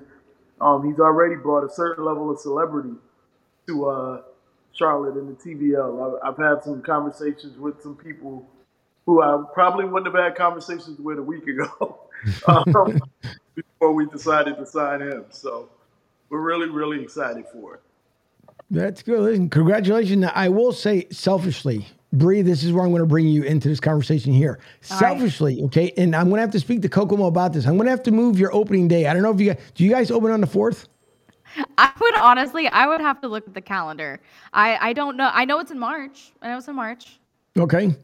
[0.61, 2.95] um, he's already brought a certain level of celebrity
[3.67, 4.23] to uh,
[4.73, 6.21] Charlotte in the TBL.
[6.23, 8.49] I've, I've had some conversations with some people
[9.07, 12.01] who I probably wouldn't have had conversations with a week ago
[12.47, 13.01] um,
[13.55, 15.25] before we decided to sign him.
[15.31, 15.69] So
[16.29, 17.81] we're really, really excited for it.
[18.71, 19.21] That's good.
[19.21, 20.19] Listen, congratulations.
[20.19, 23.69] Now, I will say selfishly, Bree, this is where I'm going to bring you into
[23.69, 24.59] this conversation here.
[24.91, 25.01] All right.
[25.01, 27.67] selfishly, okay, and I'm going to have to speak to Kokomo about this.
[27.67, 29.07] I'm going to have to move your opening day.
[29.07, 30.87] I don't know if you guys, do you guys open on the 4th?
[31.79, 34.21] I would honestly, I would have to look at the calendar.
[34.53, 35.31] I, I don't know.
[35.33, 36.33] I know it's in March.
[36.41, 37.19] I know it's in March.
[37.59, 37.95] Okay.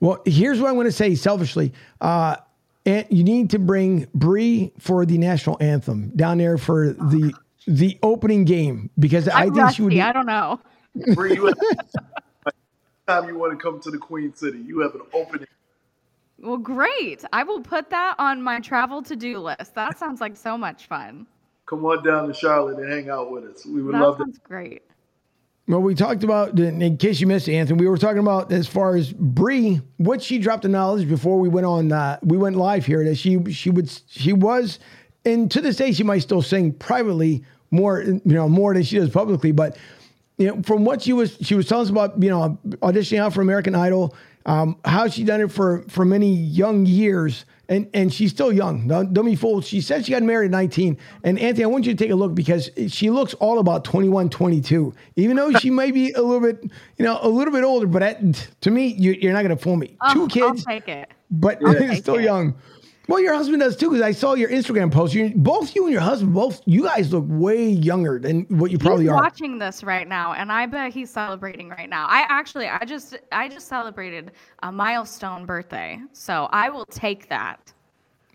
[0.00, 1.72] Well, here's what I'm going to say selfishly.
[2.00, 2.36] Uh,
[2.84, 7.32] and you need to bring Bree for the national anthem down there for the
[7.66, 9.92] the opening game because I I'm think she would.
[9.92, 9.96] rusty.
[9.96, 10.60] Be, I don't know.
[11.14, 11.56] Bree, you have,
[13.06, 15.46] time you want to come to the Queen City, you have an opening.
[16.38, 17.24] Well, great.
[17.32, 19.74] I will put that on my travel to do list.
[19.74, 21.26] That sounds like so much fun.
[21.66, 23.64] Come on down to Charlotte and hang out with us.
[23.66, 24.24] We would That love to.
[24.24, 24.82] sounds great.
[25.68, 28.68] Well, we talked about, in case you missed it, Anthony, we were talking about as
[28.68, 32.54] far as Bree, what she dropped the knowledge before we went on, uh, we went
[32.56, 34.78] live here that she she would she was,
[35.24, 38.98] and to this day she might still sing privately more, you know, more than she
[38.98, 39.52] does publicly.
[39.52, 39.76] But
[40.38, 43.32] you know, from what she was she was telling us about, you know, auditioning out
[43.32, 48.12] for American Idol, um, how she done it for for many young years and and
[48.12, 48.86] she's still young.
[48.86, 49.64] Don't, don't, be fooled.
[49.64, 50.96] She said she got married at 19.
[51.24, 54.30] And Anthony, I want you to take a look because she looks all about 21,
[54.30, 54.94] 22.
[55.16, 56.62] Even though she may be a little bit,
[56.96, 59.62] you know, a little bit older, but at, to me, you, are not going to
[59.62, 59.96] fool me.
[60.12, 61.10] Two kids, I'll take it.
[61.30, 61.94] but yeah.
[61.94, 62.24] still it.
[62.24, 62.54] young.
[63.08, 65.14] Well, your husband does too, because I saw your Instagram post.
[65.14, 68.78] You, both you and your husband, both you guys look way younger than what you
[68.78, 69.16] probably he's are.
[69.16, 72.06] Watching this right now, and I bet he's celebrating right now.
[72.08, 77.72] I actually, I just, I just celebrated a milestone birthday, so I will take that.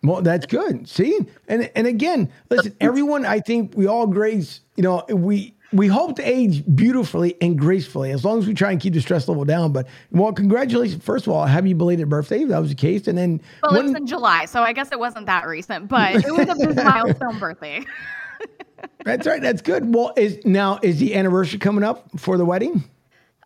[0.04, 0.88] Well, that's good.
[0.88, 3.26] See, and and again, listen, everyone.
[3.26, 4.62] I think we all grace.
[4.76, 8.72] You know, we we hope to age beautifully and gracefully as long as we try
[8.72, 9.72] and keep the stress level down.
[9.72, 11.04] But well, congratulations!
[11.04, 12.44] First of all, happy belated birthday.
[12.44, 14.92] That was the case, and then well, when, it was in July, so I guess
[14.92, 17.86] it wasn't that recent, but it was a big milestone birthday.
[19.06, 19.42] that's right.
[19.42, 19.94] That's good.
[19.94, 22.84] Well, is now is the anniversary coming up for the wedding?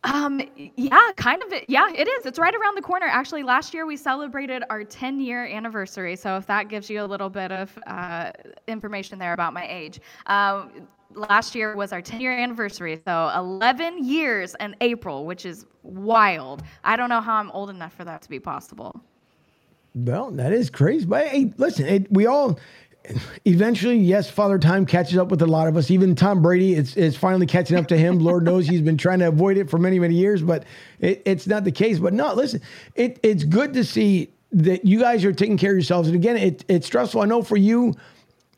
[0.05, 0.39] Um,
[0.75, 1.51] yeah, kind of.
[1.67, 2.25] Yeah, it is.
[2.27, 3.07] It's right around the corner.
[3.07, 6.15] Actually, last year we celebrated our 10 year anniversary.
[6.15, 8.31] So if that gives you a little bit of uh,
[8.67, 9.99] information there about my age.
[10.27, 12.99] Um, last year was our 10 year anniversary.
[13.05, 16.63] So 11 years in April, which is wild.
[16.83, 19.01] I don't know how I'm old enough for that to be possible.
[19.93, 21.05] Well, that is crazy.
[21.05, 22.59] But hey, listen, it, we all,
[23.45, 25.89] eventually, yes, Father Time catches up with a lot of us.
[25.89, 28.19] Even Tom Brady is, is finally catching up to him.
[28.19, 30.65] Lord knows he's been trying to avoid it for many, many years, but
[30.99, 31.99] it, it's not the case.
[31.99, 32.61] But no, listen,
[32.95, 36.07] it, it's good to see that you guys are taking care of yourselves.
[36.07, 37.21] And again, it, it's stressful.
[37.21, 37.95] I know for you,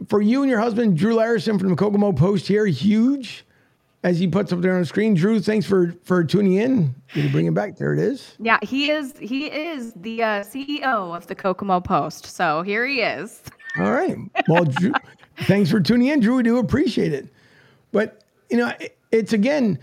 [0.07, 3.45] for you and your husband, Drew Larison from the Kokomo Post here, huge
[4.03, 5.13] as he puts up there on the screen.
[5.15, 6.95] Drew, thanks for for tuning in.
[7.13, 7.77] Did you bring him back?
[7.77, 8.35] There it is.
[8.39, 9.17] Yeah, he is.
[9.17, 12.25] He is the uh, CEO of the Kokomo Post.
[12.27, 13.41] So here he is.
[13.79, 14.17] All right.
[14.47, 14.93] Well, Drew,
[15.41, 16.37] thanks for tuning in, Drew.
[16.37, 17.27] We do appreciate it.
[17.91, 19.79] But you know, it, it's again,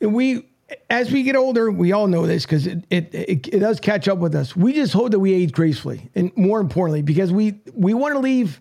[0.00, 0.46] we
[0.88, 4.08] as we get older, we all know this because it, it, it it does catch
[4.08, 4.54] up with us.
[4.54, 8.20] We just hope that we age gracefully, and more importantly, because we we want to
[8.20, 8.60] leave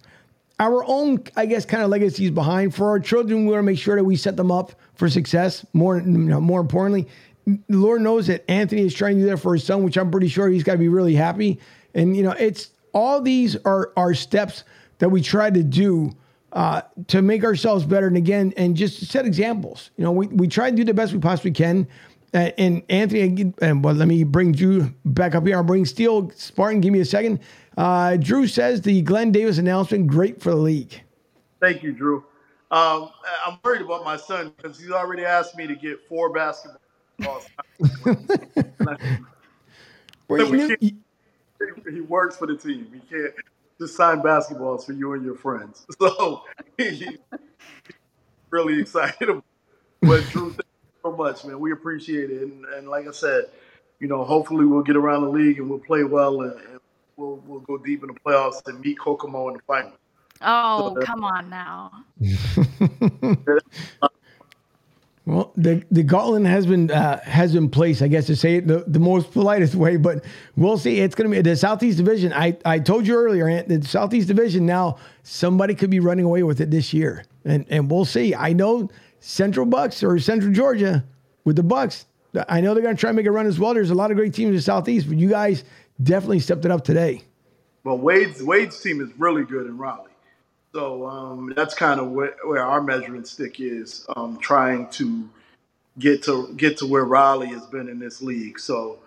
[0.60, 3.46] our own, I guess, kind of legacies behind for our children.
[3.46, 5.66] We want to make sure that we set them up for success.
[5.74, 7.08] More, more importantly,
[7.46, 10.12] the Lord knows that Anthony is trying to do that for his son, which I'm
[10.12, 11.60] pretty sure he's got to be really happy.
[11.96, 14.64] And you know, it's all these are are steps
[15.00, 16.12] that we try to do
[16.52, 18.08] uh, to make ourselves better.
[18.08, 19.92] And again, and just set examples.
[19.98, 21.88] You know, we, we try to do the best we possibly can.
[22.32, 25.56] And Anthony, and well, let me bring you back up here.
[25.56, 26.80] I'll bring Steel Spartan.
[26.80, 27.40] Give me a second.
[27.80, 31.02] Uh, Drew says the Glen Davis announcement great for the league.
[31.62, 32.26] Thank you, Drew.
[32.72, 33.10] Um,
[33.46, 37.46] I'm worried about my son because he's already asked me to get four basketballs.
[41.90, 42.92] he works for the team.
[42.94, 43.34] He can't
[43.80, 45.86] just sign basketballs for you and your friends.
[46.00, 46.44] So
[46.78, 47.08] he's
[48.50, 49.30] really excited.
[49.30, 49.46] About
[50.02, 51.62] but Drew, thank you so much, man.
[51.62, 52.42] We appreciate it.
[52.42, 53.46] And, and, like I said,
[54.02, 56.80] you know, hopefully we'll get around the league and we'll play well and, and
[57.20, 59.94] we'll we'll go deep in the playoffs and meet Kokomo in the final.
[60.42, 61.92] Oh, so, come on now.
[65.30, 68.68] Well, the the gauntlet has been uh, has been placed, I guess, to say it
[68.68, 69.96] the, the most politest way.
[69.96, 71.02] But we'll see.
[71.02, 72.34] It's going to be the Southeast Division.
[72.34, 74.66] I, I told you earlier, the Southeast Division.
[74.66, 78.34] Now somebody could be running away with it this year, and and we'll see.
[78.34, 81.06] I know Central Bucks or Central Georgia
[81.46, 82.08] with the Bucks.
[82.48, 83.76] I know they're going to try and make a run as well.
[83.76, 85.64] There's a lot of great teams in the Southeast, but you guys
[86.02, 87.24] definitely stepped it up today.
[87.84, 90.10] Well, Wade's Wade's team is really good in Raleigh.
[90.74, 95.28] So um, that's kind of where, where, our measuring stick is, um, trying to
[95.98, 98.60] get to get to where Raleigh has been in this league.
[98.60, 99.00] So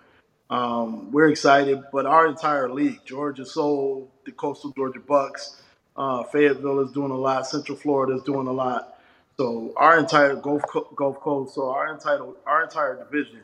[0.49, 5.61] um, we're excited, but our entire league, Georgia Soul, the Coastal Georgia Bucks,
[5.95, 8.99] uh, Fayetteville is doing a lot, Central Florida is doing a lot.
[9.37, 10.63] So our entire Gulf
[10.95, 13.39] Gulf Coast, so our entire our entire division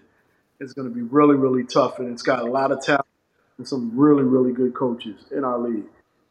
[0.60, 3.06] is going to be really really tough, and it's got a lot of talent
[3.60, 5.86] and some really really good coaches in our league.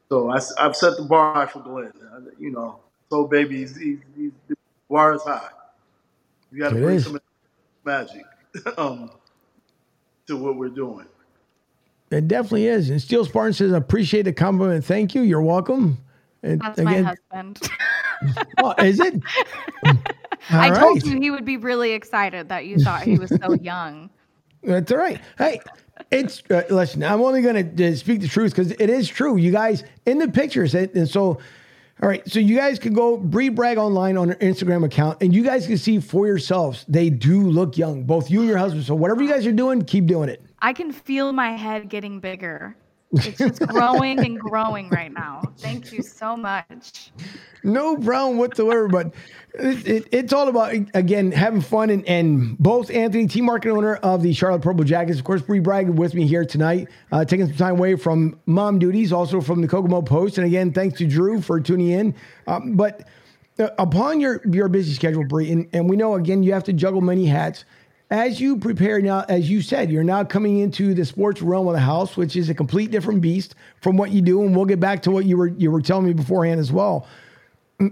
[0.08, 1.92] So I, have set the bar high for Glen.
[2.40, 4.56] You know, so baby, he's, he's, he's, the
[4.88, 5.48] bar is high.
[6.50, 7.04] You got to bring is.
[7.04, 7.20] some
[7.84, 8.24] magic
[8.78, 9.10] um,
[10.26, 11.06] to what we're doing.
[12.10, 12.88] It definitely is.
[12.88, 14.84] And Steel Spartan says, appreciate the compliment.
[14.84, 15.22] Thank you.
[15.22, 15.98] You're welcome.
[16.42, 17.70] And That's again, my husband.
[18.62, 19.20] oh, is it?
[20.50, 20.74] I right.
[20.74, 24.08] told you he would be really excited that you thought he was so young.
[24.62, 25.20] That's all right.
[25.36, 25.60] Hey,
[26.10, 27.02] it's uh, listen.
[27.02, 29.36] I'm only going to uh, speak the truth because it is true.
[29.36, 31.38] You guys in the pictures, and so
[32.00, 35.34] All right, so you guys can go Bree Bragg online on her Instagram account, and
[35.34, 38.84] you guys can see for yourselves they do look young, both you and your husband.
[38.84, 40.40] So whatever you guys are doing, keep doing it.
[40.60, 42.76] I can feel my head getting bigger.
[43.12, 45.42] It's just growing and growing right now.
[45.58, 47.10] Thank you so much.
[47.64, 48.88] No problem whatsoever.
[48.88, 49.14] But
[49.54, 53.96] it, it, it's all about again having fun and, and both Anthony, team market owner
[53.96, 57.46] of the Charlotte Purple Jackets, of course, Bree Bragg with me here tonight, uh, taking
[57.46, 61.06] some time away from mom duties, also from the Kokomo Post, and again, thanks to
[61.06, 62.14] Drew for tuning in.
[62.46, 63.08] Um, but
[63.58, 66.72] uh, upon your your busy schedule, Bree, and, and we know again you have to
[66.72, 67.64] juggle many hats
[68.10, 71.74] as you prepare now, as you said, you're now coming into the sports realm of
[71.74, 74.42] the house, which is a complete different beast from what you do.
[74.42, 77.06] And we'll get back to what you were you were telling me beforehand as well.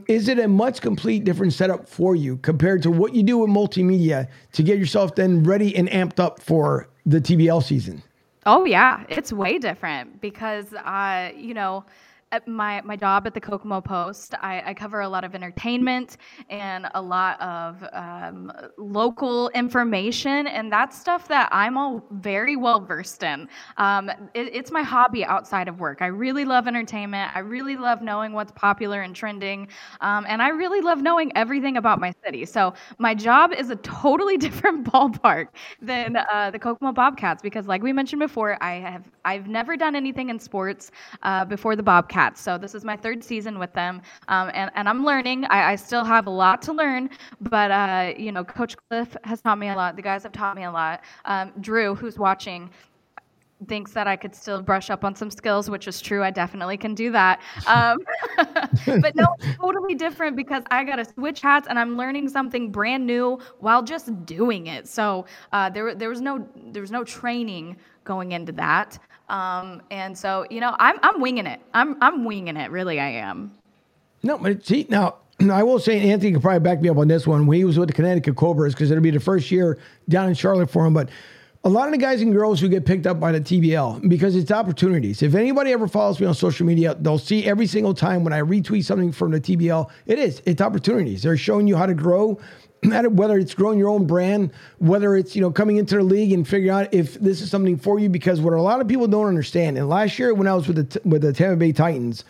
[0.09, 3.51] Is it a much complete different setup for you compared to what you do with
[3.51, 8.03] multimedia to get yourself then ready and amped up for the TBL season?
[8.47, 11.85] Oh yeah, it's way different because uh, you know
[12.47, 16.17] my my job at the Kokomo Post, I, I, cover a lot of entertainment
[16.51, 22.81] and a lot of um, local information, and that's stuff that I'm all very well
[22.81, 23.49] versed in.
[23.77, 26.03] Um, it, it's my hobby outside of work.
[26.03, 27.31] I really love entertainment.
[27.35, 29.69] I really love knowing what's popular and trending,
[30.01, 32.45] um, and I really love knowing everything about my city.
[32.45, 35.49] So my job is a totally different ballpark
[35.81, 39.95] than uh, the Kokomo Bobcats because, like we mentioned before, I have I've never done
[39.95, 40.91] anything in sports
[41.23, 42.16] uh, before the Bobcats.
[42.17, 42.41] Cats.
[42.41, 45.45] So this is my third season with them, um, and and I'm learning.
[45.57, 47.11] I, I, still have a lot to learn,
[47.43, 49.97] but uh, you know, Coach Cliff has taught me a lot.
[49.97, 51.05] The guys have taught me a lot.
[51.27, 52.71] Um, Drew, who's watching,
[53.69, 56.23] thinks that I could still brush up on some skills, which is true.
[56.23, 57.43] I definitely can do that.
[57.67, 57.99] Um,
[58.87, 62.71] but no, it's totally different because I got to switch hats and I'm learning something
[62.71, 64.89] brand new while just doing it.
[64.89, 68.99] So uh, there, there was no, there was no training going into that.
[69.29, 71.61] Um, and so, you know, I'm, I'm winging it.
[71.75, 72.71] I'm, I'm winging it.
[72.71, 73.53] Really, I am.
[74.23, 75.17] No, but see, now,
[75.51, 77.47] I will say, Anthony could probably back me up on this one.
[77.47, 80.35] When he was with the Connecticut Cobras, because it'll be the first year down in
[80.35, 80.95] Charlotte for him.
[80.95, 81.11] But
[81.65, 84.37] a lot of the guys and girls who get picked up by the TBL because
[84.37, 85.21] it's opportunities.
[85.23, 88.41] If anybody ever follows me on social media, they'll see every single time when I
[88.41, 91.25] retweet something from the TBL, it is, it's opportunities.
[91.25, 92.39] They're showing you how to grow
[92.87, 96.47] whether it's growing your own brand, whether it's you know coming into the league and
[96.47, 98.09] figuring out if this is something for you.
[98.09, 100.91] Because what a lot of people don't understand, and last year when I was with
[100.91, 102.25] the with the Tampa Bay Titans,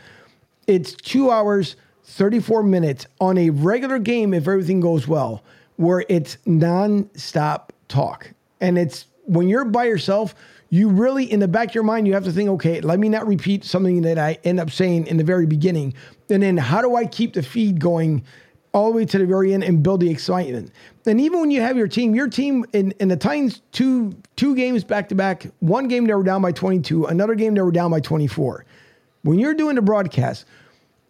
[0.66, 5.42] it's two hours, thirty four minutes on a regular game if everything goes well,
[5.76, 10.34] where it's nonstop talk, and it's when you're by yourself.
[10.68, 13.08] You really, in the back of your mind, you have to think, okay, let me
[13.08, 15.94] not repeat something that I end up saying in the very beginning.
[16.28, 18.24] And then, how do I keep the feed going
[18.76, 20.70] all the way to the very end and build the excitement.
[21.06, 24.54] And even when you have your team, your team in, in the Titans two two
[24.54, 27.72] games back to back, one game they were down by 22, another game they were
[27.72, 28.66] down by 24.
[29.22, 30.44] When you're doing the broadcast,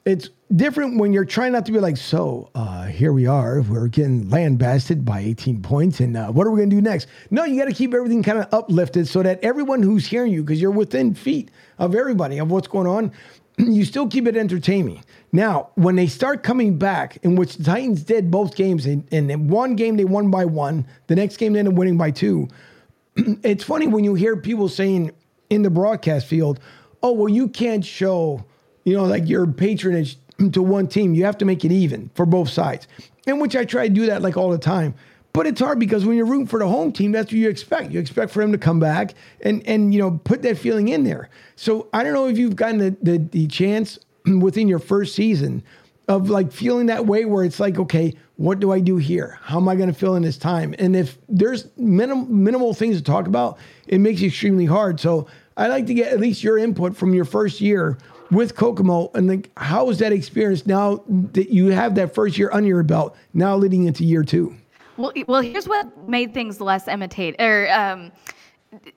[0.05, 3.89] it's different when you're trying not to be like, so uh, here we are, we're
[3.89, 7.09] getting lambasted by 18 points, and uh, what are we going to do next?
[7.33, 10.45] No, you got to keep everything kind of uplifted so that everyone who's hearing you,
[10.45, 13.11] because you're within feet of everybody of what's going on,
[13.59, 15.03] you still keep it entertaining.
[15.37, 19.49] Now, when they start coming back, in which the Titans did both games, and in
[19.49, 22.49] one game they won by one, the next game they ended up winning by two.
[23.17, 25.11] it's funny when you hear people saying
[25.51, 26.59] in the broadcast field,
[27.03, 28.47] "Oh, well, you can't show,
[28.85, 30.17] you know, like your patronage
[30.53, 31.15] to one team.
[31.15, 32.89] You have to make it even for both sides."
[33.27, 34.95] In which I try to do that like all the time.
[35.35, 37.91] But it's hard because when you're rooting for the home team, that's what you expect.
[37.91, 39.13] You expect for them to come back
[39.43, 41.29] and and you know put that feeling in there.
[41.57, 43.99] So I don't know if you've gotten the, the, the chance
[44.41, 45.63] within your first season
[46.09, 49.39] of like feeling that way where it's like, okay, what do I do here?
[49.43, 50.75] How am I going to fill in this time?
[50.79, 53.59] And if there's minim- minimal things to talk about,
[53.89, 55.01] it makes it extremely hard.
[55.01, 57.99] So I like to get at least your input from your first year
[58.31, 61.03] with Kokomo and like how was that experience now
[61.33, 64.55] that you have that first year under your belt now leading into year two?
[64.97, 68.13] Well, well, here's what made things less imitate or um,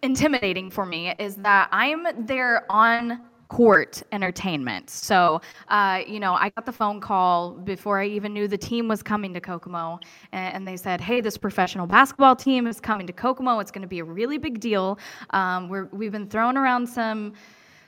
[0.02, 4.90] intimidating for me is that I'm there on court entertainment.
[4.90, 8.88] So, uh, you know, I got the phone call before I even knew the team
[8.88, 10.00] was coming to Kokomo,
[10.32, 13.60] and, they said, "Hey, this professional basketball team is coming to Kokomo.
[13.60, 15.00] It's going to be a really big deal.
[15.32, 17.34] Um, we're, we've been throwing around some."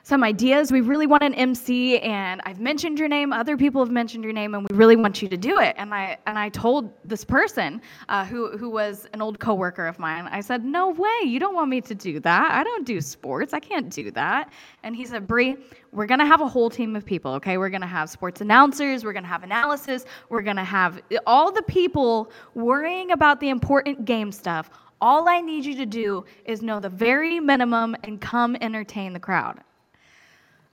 [0.03, 0.71] Some ideas.
[0.71, 3.31] We really want an MC, and I've mentioned your name.
[3.33, 5.75] Other people have mentioned your name, and we really want you to do it.
[5.77, 9.99] And I and I told this person uh, who who was an old coworker of
[9.99, 10.27] mine.
[10.31, 11.19] I said, "No way!
[11.25, 12.51] You don't want me to do that.
[12.51, 13.53] I don't do sports.
[13.53, 14.51] I can't do that."
[14.83, 15.57] And he said, "Bree,
[15.91, 17.33] we're gonna have a whole team of people.
[17.33, 19.03] Okay, we're gonna have sports announcers.
[19.03, 20.05] We're gonna have analysis.
[20.29, 24.69] We're gonna have all the people worrying about the important game stuff."
[25.01, 29.19] All I need you to do is know the very minimum and come entertain the
[29.19, 29.59] crowd.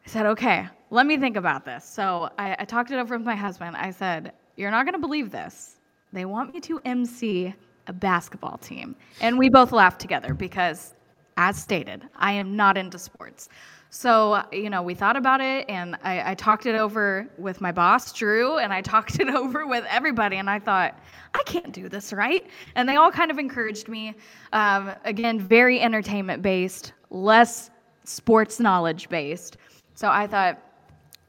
[0.08, 1.84] I said, okay, let me think about this.
[1.84, 3.76] So I, I talked it over with my husband.
[3.76, 5.76] I said, You're not going to believe this.
[6.14, 7.54] They want me to MC
[7.88, 8.96] a basketball team.
[9.20, 10.94] And we both laughed together because,
[11.36, 13.50] as stated, I am not into sports.
[13.90, 17.70] So, you know, we thought about it and I, I, talked it over with my
[17.70, 20.36] boss, Drew, and I talked it over with everybody.
[20.36, 20.98] And I thought,
[21.34, 22.46] I can't do this, right?
[22.76, 24.14] And they all kind of encouraged me.
[24.54, 27.68] Um, again, very entertainment based, less
[28.04, 29.58] sports knowledge based.
[29.98, 30.58] So I thought,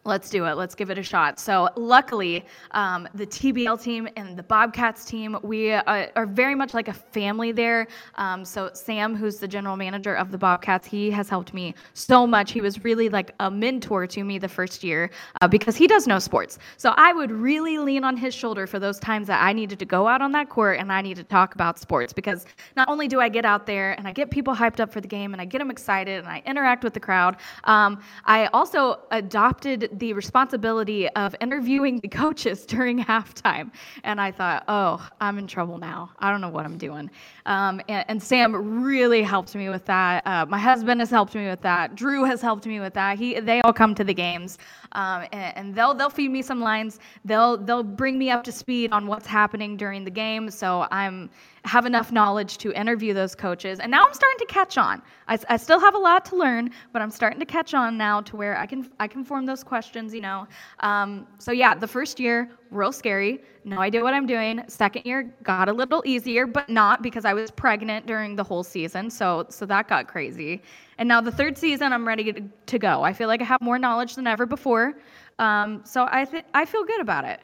[0.09, 0.53] Let's do it.
[0.53, 1.39] Let's give it a shot.
[1.39, 6.73] So, luckily, um, the TBL team and the Bobcats team, we uh, are very much
[6.73, 7.87] like a family there.
[8.15, 12.25] Um, so, Sam, who's the general manager of the Bobcats, he has helped me so
[12.25, 12.51] much.
[12.51, 16.07] He was really like a mentor to me the first year uh, because he does
[16.07, 16.57] know sports.
[16.77, 19.85] So, I would really lean on his shoulder for those times that I needed to
[19.85, 23.07] go out on that court and I need to talk about sports because not only
[23.07, 25.41] do I get out there and I get people hyped up for the game and
[25.41, 30.13] I get them excited and I interact with the crowd, um, I also adopted the
[30.13, 33.71] responsibility of interviewing the coaches during halftime.
[34.03, 36.11] And I thought, oh, I'm in trouble now.
[36.19, 37.09] I don't know what I'm doing.
[37.45, 40.25] Um, and, and, Sam really helped me with that.
[40.27, 41.95] Uh, my husband has helped me with that.
[41.95, 43.17] Drew has helped me with that.
[43.17, 44.59] He, they all come to the games,
[44.93, 46.99] um, and, and, they'll they'll feed me some lines.
[47.25, 50.49] They'll they'll bring me up to speed on what's happening during the game.
[50.49, 51.29] So I'm
[51.65, 53.79] have enough knowledge to interview those coaches.
[53.79, 55.01] And now I'm starting to catch on.
[55.27, 58.21] I, I, still have a lot to learn, but I'm starting to catch on now
[58.21, 60.13] to where I can I can form those questions.
[60.13, 60.47] You know.
[60.79, 63.41] Um, so yeah, the first year real scary.
[63.63, 64.63] No idea what I'm doing.
[64.67, 68.63] Second year got a little easier, but not because I was pregnant during the whole
[68.63, 69.09] season.
[69.09, 70.61] So so that got crazy.
[70.97, 72.33] And now the third season, I'm ready
[72.67, 73.03] to, go.
[73.03, 74.95] I feel like I have more knowledge than ever before.
[75.39, 77.39] Um, so I think I feel good about it.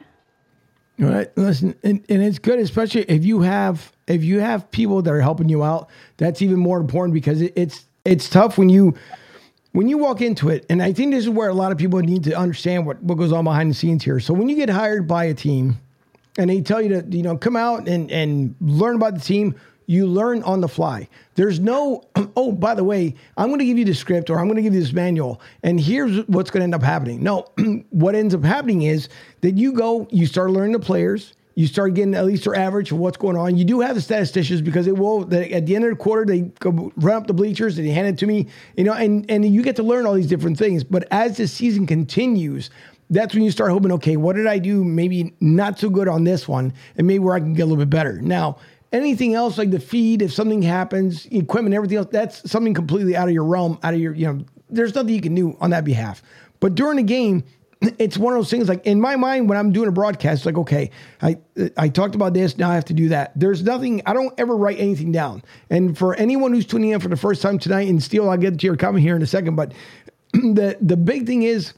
[1.02, 5.02] All right, listen, and, and it's good, especially if you have if you have people
[5.02, 5.90] that are helping you out.
[6.16, 8.94] That's even more important because it, it's it's tough when you
[9.76, 11.98] when you walk into it, and I think this is where a lot of people
[11.98, 14.18] need to understand what, what goes on behind the scenes here.
[14.20, 15.76] So when you get hired by a team
[16.38, 19.54] and they tell you to, you know, come out and, and learn about the team,
[19.84, 21.10] you learn on the fly.
[21.34, 22.04] There's no,
[22.36, 24.62] oh, by the way, I'm going to give you the script or I'm going to
[24.62, 27.22] give you this manual, and here's what's going to end up happening.
[27.22, 27.44] No,
[27.90, 29.10] what ends up happening is
[29.42, 32.92] that you go, you start learning the players, you start getting at least your average
[32.92, 33.56] of what's going on.
[33.56, 36.24] You do have the statisticians because it will they, at the end of the quarter
[36.24, 38.46] they go run up the bleachers and they hand it to me,
[38.76, 40.84] you know, and and you get to learn all these different things.
[40.84, 42.68] But as the season continues,
[43.08, 44.84] that's when you start hoping, okay, what did I do?
[44.84, 47.82] Maybe not so good on this one, and maybe where I can get a little
[47.82, 48.20] bit better.
[48.20, 48.58] Now,
[48.92, 53.28] anything else like the feed, if something happens, equipment, everything else, that's something completely out
[53.28, 55.84] of your realm, out of your, you know, there's nothing you can do on that
[55.84, 56.22] behalf.
[56.60, 57.44] But during the game,
[57.80, 60.56] it's one of those things like in my mind when I'm doing a broadcast, like,
[60.56, 61.38] okay, I
[61.76, 63.32] I talked about this, now I have to do that.
[63.36, 65.42] There's nothing, I don't ever write anything down.
[65.68, 68.58] And for anyone who's tuning in for the first time tonight, and still I'll get
[68.58, 69.72] to your comment here in a second, but
[70.32, 71.74] the the big thing is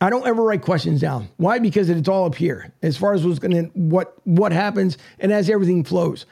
[0.00, 1.28] I don't ever write questions down.
[1.38, 1.58] Why?
[1.58, 5.50] Because it's all up here as far as what's gonna what what happens and as
[5.50, 6.26] everything flows.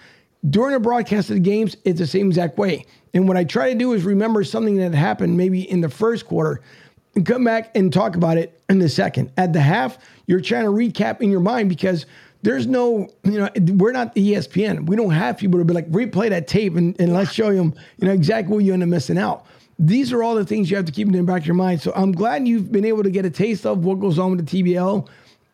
[0.48, 2.84] During a broadcast of the games, it's the same exact way.
[3.14, 6.26] And what I try to do is remember something that happened maybe in the first
[6.26, 6.62] quarter
[7.14, 9.30] and come back and talk about it in a second.
[9.36, 12.06] At the half, you're trying to recap in your mind because
[12.42, 14.86] there's no, you know, we're not the ESPN.
[14.86, 17.74] We don't have people to be like, replay that tape and, and let's show them,
[17.98, 19.46] you know, exactly what you end up missing out.
[19.78, 21.80] These are all the things you have to keep in the back of your mind.
[21.80, 24.46] So I'm glad you've been able to get a taste of what goes on with
[24.46, 25.08] the TBL.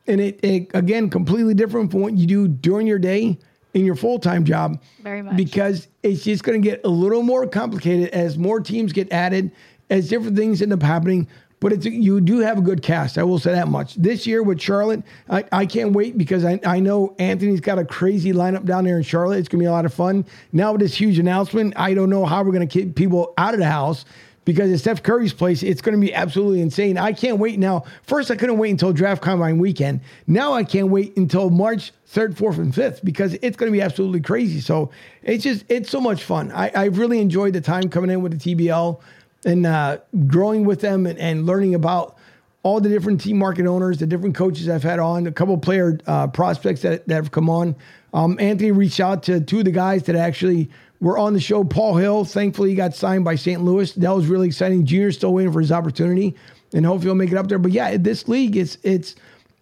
[0.06, 3.38] And it, it again, completely different from what you do during your day
[3.74, 4.80] in your full time job.
[5.02, 5.36] Very much.
[5.36, 9.52] Because it's just going to get a little more complicated as more teams get added,
[9.90, 11.28] as different things end up happening.
[11.60, 13.18] But it's you do have a good cast.
[13.18, 13.94] I will say that much.
[13.94, 17.84] This year with Charlotte, I, I can't wait because I, I know Anthony's got a
[17.84, 19.38] crazy lineup down there in Charlotte.
[19.38, 20.24] It's gonna be a lot of fun.
[20.52, 23.60] Now with this huge announcement, I don't know how we're gonna keep people out of
[23.60, 24.04] the house
[24.48, 26.96] because at Steph Curry's place, it's going to be absolutely insane.
[26.96, 27.84] I can't wait now.
[28.04, 30.00] First, I couldn't wait until draft combine weekend.
[30.26, 33.82] Now I can't wait until March 3rd, 4th, and 5th because it's going to be
[33.82, 34.62] absolutely crazy.
[34.62, 34.90] So
[35.22, 36.50] it's just, it's so much fun.
[36.52, 38.98] I, I've really enjoyed the time coming in with the TBL
[39.44, 42.16] and uh, growing with them and, and, learning about
[42.62, 45.98] all the different team market owners, the different coaches I've had on, a couple player
[46.06, 47.76] uh, prospects that, that have come on.
[48.12, 50.68] Um, Anthony reached out to two of the guys that actually
[51.00, 51.62] were on the show.
[51.62, 53.62] Paul Hill, thankfully, he got signed by St.
[53.62, 53.92] Louis.
[53.92, 54.84] That was really exciting.
[54.84, 56.34] Junior's still waiting for his opportunity,
[56.74, 57.58] and hopefully he'll make it up there.
[57.58, 59.14] But yeah, this league, it's it's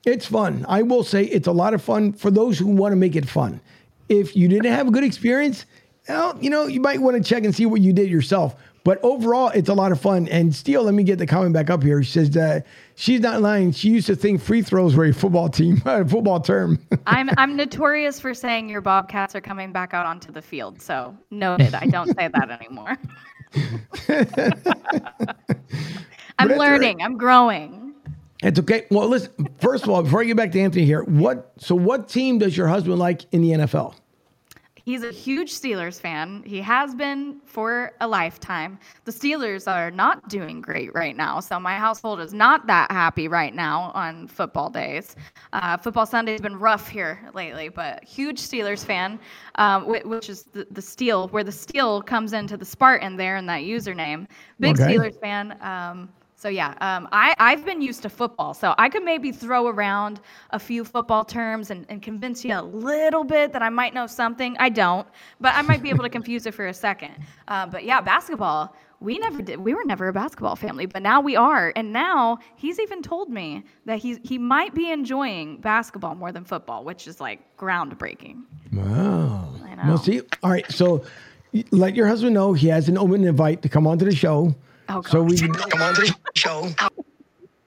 [0.05, 0.64] it's fun.
[0.68, 3.29] I will say it's a lot of fun for those who want to make it
[3.29, 3.61] fun.
[4.09, 5.66] If you didn't have a good experience,
[6.09, 8.55] well, you know, you might want to check and see what you did yourself.
[8.87, 10.28] But overall, it's a lot of fun.
[10.28, 12.05] And Steel, let me get the comment back up here.
[12.05, 12.64] She says that
[12.95, 13.72] she's not lying.
[13.72, 16.78] She used to think free throws were a football team, a football term.
[17.09, 20.80] I'm I'm notorious for saying your Bobcats are coming back out onto the field.
[20.80, 21.74] So noted.
[21.74, 22.97] I don't say that anymore.
[26.39, 26.57] I'm all right.
[26.57, 27.03] learning.
[27.03, 27.93] I'm growing.
[28.45, 28.87] It's okay.
[28.93, 29.49] Well, listen.
[29.61, 31.55] First of all, before I get back to Anthony here, what?
[31.59, 33.97] So, what team does your husband like in the NFL?
[34.87, 36.45] He's a huge Steelers fan.
[36.47, 38.78] He has been for a lifetime.
[39.05, 43.26] The Steelers are not doing great right now, so my household is not that happy
[43.26, 45.16] right now on football days.
[45.53, 49.18] Uh, football Sunday's been rough here lately, but huge Steelers fan,
[49.57, 53.37] um, whi- which is the, the steel, where the steel comes into the Spartan there
[53.37, 54.28] in that username.
[54.61, 54.95] Big Okay.
[54.95, 55.59] Steelers fan.
[55.62, 59.68] Um, so yeah, um, I I've been used to football, so I could maybe throw
[59.68, 60.20] around
[60.51, 64.07] a few football terms and, and convince you a little bit that I might know
[64.07, 64.55] something.
[64.59, 65.09] I don't,
[65.41, 67.14] but I might be able to confuse it for a second.
[67.49, 68.76] Uh, but yeah, basketball.
[68.99, 69.61] We never did.
[69.61, 71.70] We were never a basketball family, but now we are.
[71.76, 76.45] And now he's even told me that he he might be enjoying basketball more than
[76.45, 78.45] football, which is like groundbreaking.
[78.72, 79.53] Wow.
[79.78, 80.70] I Well, see, all right.
[80.72, 81.05] So,
[81.70, 84.55] let your husband know he has an open invite to come onto the show.
[84.89, 86.68] Oh, so we can, Come on to the show.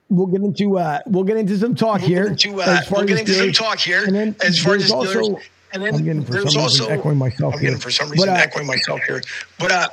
[0.10, 2.28] we'll get into uh we'll get into some talk here.
[2.28, 4.04] Into, uh, we'll as get into some talk here.
[4.06, 5.40] And then as far as there's also
[5.74, 7.70] And then I'm getting for there's some reason also echoing myself I'm here.
[7.72, 9.22] getting for some reason But, uh, echoing myself here.
[9.60, 9.88] But uh,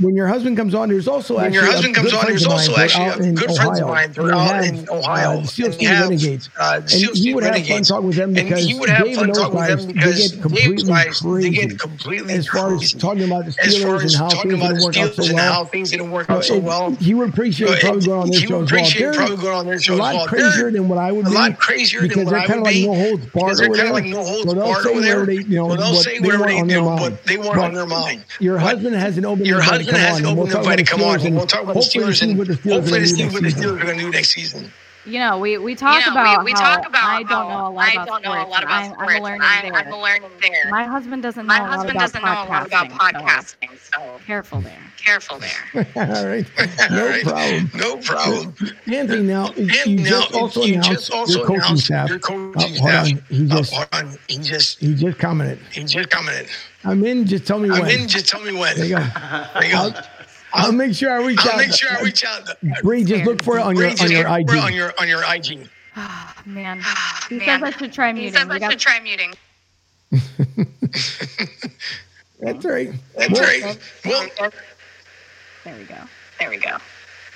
[0.00, 2.46] when your husband comes on, there's also when actually your husband comes good on, there's
[2.46, 4.12] also actually good friends of mine.
[4.12, 5.38] They're And they out have, in Ohio.
[5.40, 6.50] Uh, Steel and City Renegades.
[6.58, 9.04] uh, and Steel he would have fun talking with them And because he would have
[9.04, 11.50] Dave fun and those with they get completely guys, crazy.
[11.50, 14.96] they get completely as far as talking about the Steelers and how things didn't work
[14.98, 15.64] out so Steelers how well.
[15.64, 16.90] things didn't work out Uh, so well.
[16.96, 19.12] He would appreciate Uh, probably going on he show as well.
[19.14, 21.34] Probably going on this show a lot crazier than what I would a be.
[21.34, 22.86] lot crazier than because what they're I kind of would like be.
[22.86, 23.86] no holds barred Because they're over kind there.
[23.88, 25.20] of like no holds barred say over there.
[25.20, 27.18] whatever they, you know, So they'll say whatever want they, on you their mind.
[27.26, 28.24] they want on their mind.
[28.40, 29.60] Your husband has an open your
[29.94, 31.80] to come on, we'll open talk invite to come on, and we'll talk about the
[31.80, 33.48] Steelers and hopefully going to to see do what the.
[33.48, 34.72] Steelers are going to do next season.
[35.06, 37.48] You know, we, we talk you know, about we, we how talk about I don't
[37.48, 38.94] know a how lot I about don't know a sports, lot and about I'm.
[38.98, 39.72] I'm learning I, there.
[39.74, 40.72] I'm learning there.
[40.72, 43.00] My husband doesn't know My a lot husband about doesn't know a lot about podcasting,
[43.00, 44.92] podcasting, so so careful there.
[44.96, 45.72] careful there.
[45.96, 46.46] All right,
[46.88, 47.22] no right?
[47.22, 47.70] problem.
[47.74, 48.54] No problem.
[48.92, 52.10] Anthony, now And you now just also you announced just also your coaching announced staff.
[52.10, 52.18] your
[52.56, 52.94] Oh, coaching hold staff.
[52.94, 54.18] on, he Oh, just hold on.
[54.28, 55.60] He just he just commented.
[55.70, 56.48] he just commented.
[56.84, 57.26] I'm in.
[57.26, 57.90] Just tell me I'm when.
[57.90, 58.08] in.
[58.08, 58.76] Just tell me when.
[58.76, 59.06] there you go.
[59.58, 59.78] There you go.
[59.78, 59.92] I'll
[60.72, 61.56] make sure I reach I'll out.
[61.58, 62.48] make sure I reach out.
[62.82, 64.56] Bree, just look for it on your on your look IG.
[64.58, 65.68] on your on your IG.
[65.96, 68.34] Ah, man, ah, he Man, says I should try He muting.
[68.34, 69.32] says We I got should try muting.
[72.40, 72.90] That's right.
[73.16, 73.78] That's Well, right.
[74.04, 74.50] Well,
[75.64, 75.96] there we go.
[76.38, 76.76] There we go.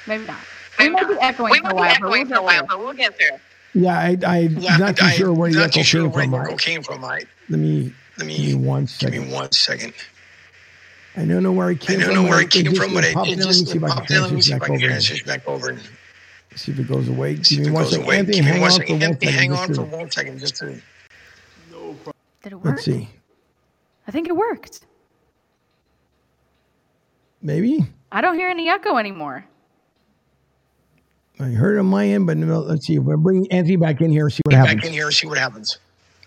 [0.06, 0.36] Maybe not.
[0.78, 2.78] We Maybe might be echoing We for a while, but we'll a while, get but
[2.78, 3.40] we'll get there.
[3.74, 6.12] Yeah, I, I'm yeah, not too I- sure where the not echo too sure came
[6.12, 6.30] from.
[6.30, 7.04] the I- came from.
[7.04, 9.94] I, Let me let give me me one give me one second.
[11.16, 12.14] I don't know where it I came don't from.
[12.14, 13.38] know but where it came just- from, but it, popped it.
[13.38, 14.22] Let me just see if I can popped in.
[14.22, 14.86] Let me see if I back can over.
[14.86, 15.68] transfer back over.
[15.70, 15.80] and
[16.56, 17.42] See if it goes away.
[17.42, 18.18] See Give if me it one goes away.
[18.18, 18.92] Anthony, Give hang on for second.
[18.94, 19.38] one Anthony, second.
[19.40, 20.66] hang just on for one second, just to.
[22.42, 22.64] Did it work?
[22.64, 23.08] Let's see.
[24.06, 24.80] I think it worked.
[27.42, 29.44] Maybe I don't hear any echo anymore.
[31.38, 32.96] I heard it on my end, but no, let's see.
[32.96, 34.28] If we're bringing Anthony back in here.
[34.28, 34.84] See what Back happens.
[34.86, 35.78] in here and see what happens.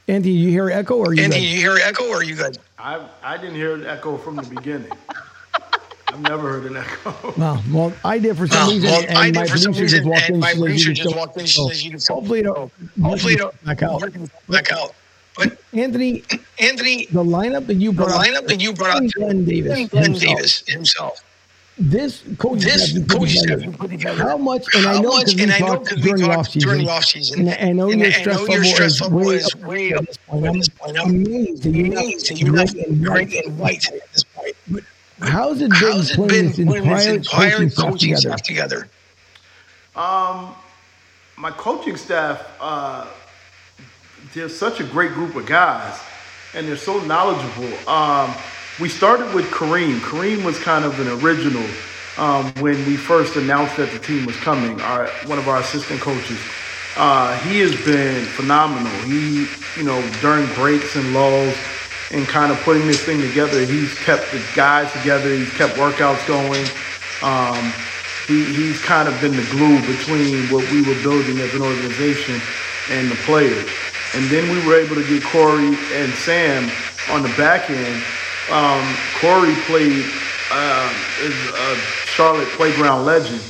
[0.08, 1.50] Anthony, you hear echo or you Anthony, good?
[1.50, 2.58] you hear echo or are you good?
[2.78, 4.92] I I didn't hear an echo from the beginning.
[6.10, 7.34] I've never heard an echo.
[7.38, 9.74] Well, well, I did for some Well, reason, well, and I my did for some
[9.74, 10.34] producer just walked in.
[10.36, 11.46] and my she producer just walked in.
[11.46, 14.04] She says you can still- Hopefully, it'll Hopefully, it'll back out.
[14.50, 14.94] back out.
[15.36, 16.24] But Anthony,
[16.60, 19.90] Anthony, the lineup that you the brought up, lineup that you brought up, Glen Davis,
[19.90, 21.24] Glen himself, Davis himself.
[21.78, 24.24] This coaching This staff you put coaching together, staff you put together.
[24.24, 24.68] How much?
[24.76, 25.36] And I know much?
[25.40, 26.86] And I know because we during the off talked during season.
[26.86, 27.48] the off season.
[27.48, 29.56] And I know And your I stress know your level stress is way is up
[29.56, 30.46] way at up this point.
[30.46, 30.98] at I'm this point.
[30.98, 33.28] I'm amazed that you're not amazed that you're not gray and white.
[33.28, 34.56] gray and white at this point.
[35.22, 38.16] How's it been How's it putting been this putting this entire entire coaching staff coaching
[38.16, 38.18] together?
[38.18, 38.90] staff together?
[39.96, 40.56] Um,
[41.38, 43.08] my coaching staff, uh,
[44.34, 46.00] they're such a great group of guys,
[46.54, 47.74] and they're so knowledgeable.
[47.90, 48.34] Um,
[48.80, 50.00] we started with Kareem.
[50.00, 51.66] Kareem was kind of an original
[52.18, 54.80] um, when we first announced that the team was coming.
[54.82, 56.40] Our one of our assistant coaches.
[56.96, 58.92] Uh, he has been phenomenal.
[59.02, 59.48] He,
[59.78, 61.56] you know, during breaks and lulls,
[62.12, 65.30] and kind of putting this thing together, he's kept the guys together.
[65.34, 66.66] He's kept workouts going.
[67.24, 67.74] Um,
[68.28, 72.40] he, he's kind of been the glue between what we were building as an organization
[72.92, 73.68] and the players.
[74.14, 76.70] And then we were able to get Corey and Sam
[77.10, 78.04] on the back end.
[78.52, 80.06] Um, Corey played
[80.52, 81.76] uh, is a
[82.16, 83.42] Charlotte playground legend.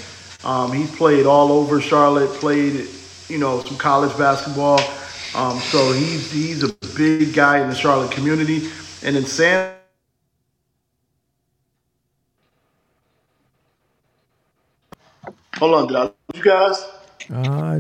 [0.43, 2.87] Um, he's played all over Charlotte, played
[3.27, 4.79] you know some college basketball.
[5.35, 8.69] Um, so he's he's a big guy in the Charlotte community.
[9.03, 9.73] And then Sam
[15.57, 16.85] Hold on, did I you guys?
[17.33, 17.79] Uh,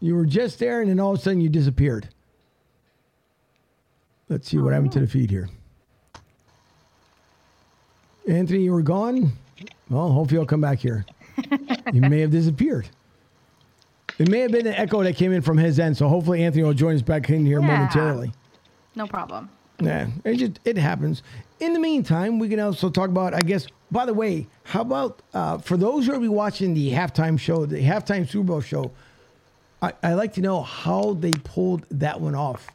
[0.00, 2.08] you were just there, and then all of a sudden you disappeared.
[4.32, 5.50] Let's see what happened to the feed here.
[8.26, 9.32] Anthony, you were gone.
[9.90, 11.04] Well, hopefully you'll come back here.
[11.92, 12.88] you may have disappeared.
[14.18, 15.98] It may have been an echo that came in from his end.
[15.98, 17.66] So hopefully Anthony will join us back in here Yeah.
[17.66, 18.32] momentarily.
[18.96, 19.50] No problem.
[19.80, 21.22] Yeah, it just it happens.
[21.60, 23.34] In the meantime, we can also talk about.
[23.34, 23.66] I guess.
[23.90, 27.82] By the way, how about uh, for those who are watching the halftime show, the
[27.82, 28.92] halftime Super Bowl show?
[29.82, 32.66] I, I like to know how they pulled that one off.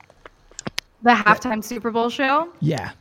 [1.04, 2.52] The halftime Super Bowl show.
[2.60, 2.92] Yeah,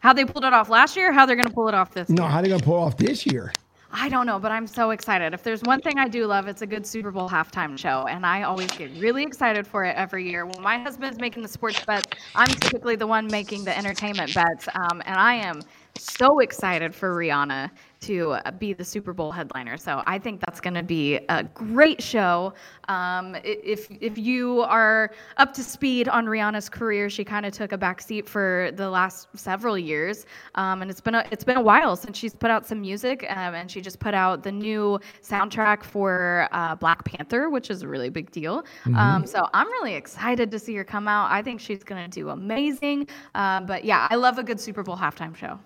[0.00, 2.08] How they pulled it off last year, how they're going to pull it off this
[2.08, 2.30] no, year.
[2.30, 3.52] how they gonna pull it off this year?
[3.94, 5.34] I don't know, but I'm so excited.
[5.34, 8.24] If there's one thing I do love, it's a good Super Bowl halftime show, and
[8.24, 10.46] I always get really excited for it every year.
[10.46, 14.66] When my husband's making the sports bets, I'm typically the one making the entertainment bets,
[14.74, 15.62] um, and I am
[15.98, 17.70] so excited for Rihanna
[18.02, 19.76] to uh, be the Super Bowl headliner.
[19.76, 22.52] So I think that's going to be a great show.
[22.88, 27.72] Um, if if you are up to speed on Rihanna's career, she kind of took
[27.72, 30.26] a back seat for the last several years,
[30.56, 33.24] um, and it's been a, it's been a while since she's put out some music,
[33.30, 37.82] um, and she just put out the new soundtrack for uh, Black Panther, which is
[37.82, 38.64] a really big deal.
[38.96, 41.30] Um, so I'm really excited to see her come out.
[41.30, 43.08] I think she's going to do amazing.
[43.34, 45.58] Uh, but yeah, I love a good Super Bowl halftime show.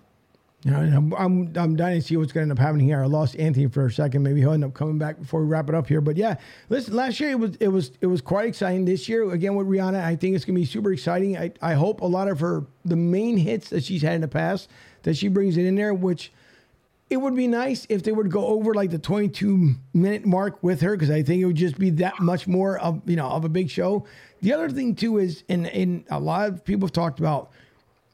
[0.63, 3.01] You know, I'm, I'm I'm dying to see what's going to end up happening here.
[3.01, 4.23] I lost Anthony for a second.
[4.23, 6.01] Maybe he'll end up coming back before we wrap it up here.
[6.01, 6.37] But yeah,
[6.69, 8.83] listen, last year it was it was it was quite exciting.
[8.83, 11.37] This year again with Rihanna, I think it's going to be super exciting.
[11.37, 14.27] I I hope a lot of her the main hits that she's had in the
[14.27, 14.67] past
[15.03, 16.31] that she brings it in there, which
[17.09, 20.81] it would be nice if they would go over like the 22 minute mark with
[20.81, 23.45] her because I think it would just be that much more of you know of
[23.45, 24.05] a big show.
[24.41, 27.51] The other thing too is, and and a lot of people have talked about,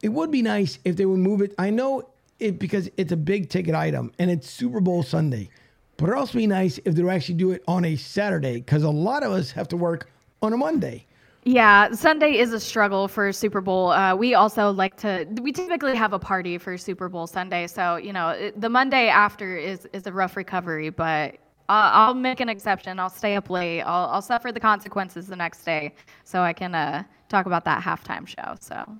[0.02, 1.56] it would be nice if they would move it.
[1.58, 2.10] I know
[2.44, 5.50] it because it's a big ticket item and it's Super Bowl Sunday,
[5.98, 8.84] but it'd also be nice if they would actually do it on a Saturday because
[8.84, 10.10] a lot of us have to work
[10.42, 11.06] on a Monday.
[11.46, 13.92] Yeah, Sunday is a struggle for Super Bowl.
[13.92, 15.28] Uh, we also like to.
[15.42, 19.10] We typically have a party for Super Bowl Sunday, so you know it, the Monday
[19.10, 20.90] after is is a rough recovery.
[20.90, 21.36] But
[21.68, 22.98] I'll, I'll make an exception.
[22.98, 23.82] I'll stay up late.
[23.82, 27.84] I'll, I'll suffer the consequences the next day, so I can uh, talk about that
[27.84, 28.56] halftime show.
[28.62, 28.98] So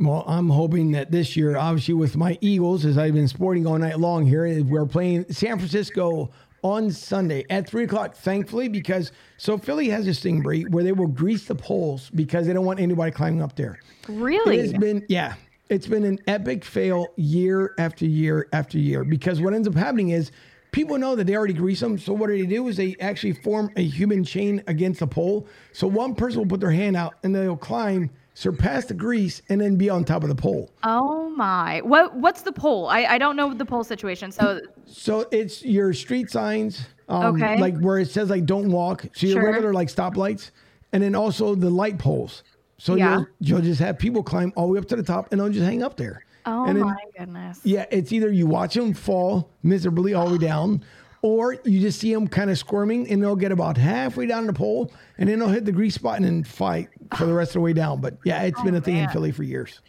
[0.00, 3.76] Well, I'm hoping that this year, obviously with my Eagles, as I've been sporting all
[3.76, 6.30] night long here, we're playing San Francisco
[6.62, 8.16] on Sunday at three o'clock.
[8.16, 12.46] Thankfully, because so Philly has this thing, Bree, where they will grease the poles because
[12.46, 13.78] they don't want anybody climbing up there.
[14.08, 15.34] really, It has been, yeah,
[15.68, 20.10] it's been an epic fail year after year after year because what ends up happening
[20.10, 20.32] is
[20.72, 21.98] people know that they already grease them.
[21.98, 25.46] So what do they do is they actually form a human chain against the pole.
[25.72, 29.60] So one person will put their hand out and they'll climb, surpass the grease, and
[29.60, 30.70] then be on top of the pole.
[30.82, 32.86] oh my, what what's the poll?
[32.88, 34.30] I, I don't know the poll situation.
[34.32, 37.56] So So it's your street signs, um, Okay.
[37.58, 39.44] like where it says like "Don't walk." So your Sure.
[39.44, 40.50] regular like stoplights,
[40.92, 42.42] and then also the light poles.
[42.78, 43.16] So Yeah.
[43.16, 45.50] you'll you'll just have people climb all the way up to the top, and they'll
[45.50, 46.24] just hang up there.
[46.46, 47.60] oh then, my goodness.
[47.64, 50.82] Yeah, it's either you watch them fall miserably all the way down,
[51.22, 54.52] or you just see them kind of squirming, and they'll get about halfway down the
[54.52, 57.60] pole, and then they'll hit the grease spot and fight for the rest of the
[57.60, 58.00] way down.
[58.00, 59.12] But yeah, it's oh, been a thing in Oh.
[59.12, 59.80] Philly for years.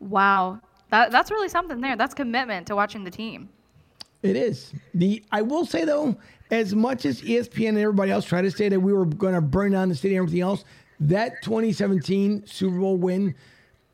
[0.00, 0.60] Wow,
[0.90, 1.96] that that's really something there.
[1.96, 3.48] That's commitment to watching the team.
[4.22, 4.72] It is.
[4.94, 6.16] The I will say though,
[6.50, 9.40] as much as ESPN and everybody else tried to say that we were going to
[9.40, 10.64] burn down the city and everything else,
[11.00, 13.34] that 2017 Super Bowl win,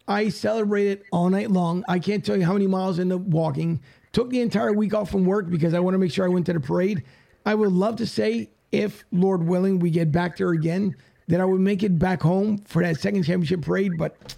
[0.06, 1.84] I celebrated all night long.
[1.88, 3.80] I can't tell you how many miles into walking.
[4.18, 6.46] Took the entire week off from work because I want to make sure I went
[6.46, 7.04] to the parade.
[7.46, 10.96] I would love to say, if Lord willing, we get back there again,
[11.28, 14.34] that I would make it back home for that second championship parade, but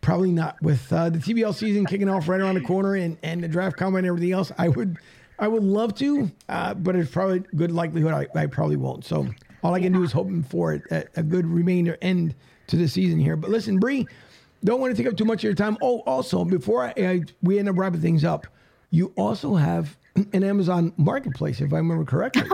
[0.00, 0.60] Probably not.
[0.62, 3.76] With uh, the TBL season kicking off right around the corner and, and the draft
[3.76, 4.96] combine and everything else, I would
[5.38, 9.04] I would love to, uh, but it's probably good likelihood I, I probably won't.
[9.04, 9.28] So
[9.62, 12.34] all I can do is hoping for it, a, a good remainder end
[12.68, 13.36] to the season here.
[13.36, 14.06] But listen, Bree,
[14.64, 15.78] don't want to take up too much of your time.
[15.82, 18.46] Oh, also before I, I we end up wrapping things up,
[18.90, 19.96] you also have
[20.32, 22.44] an Amazon Marketplace, if I remember correctly.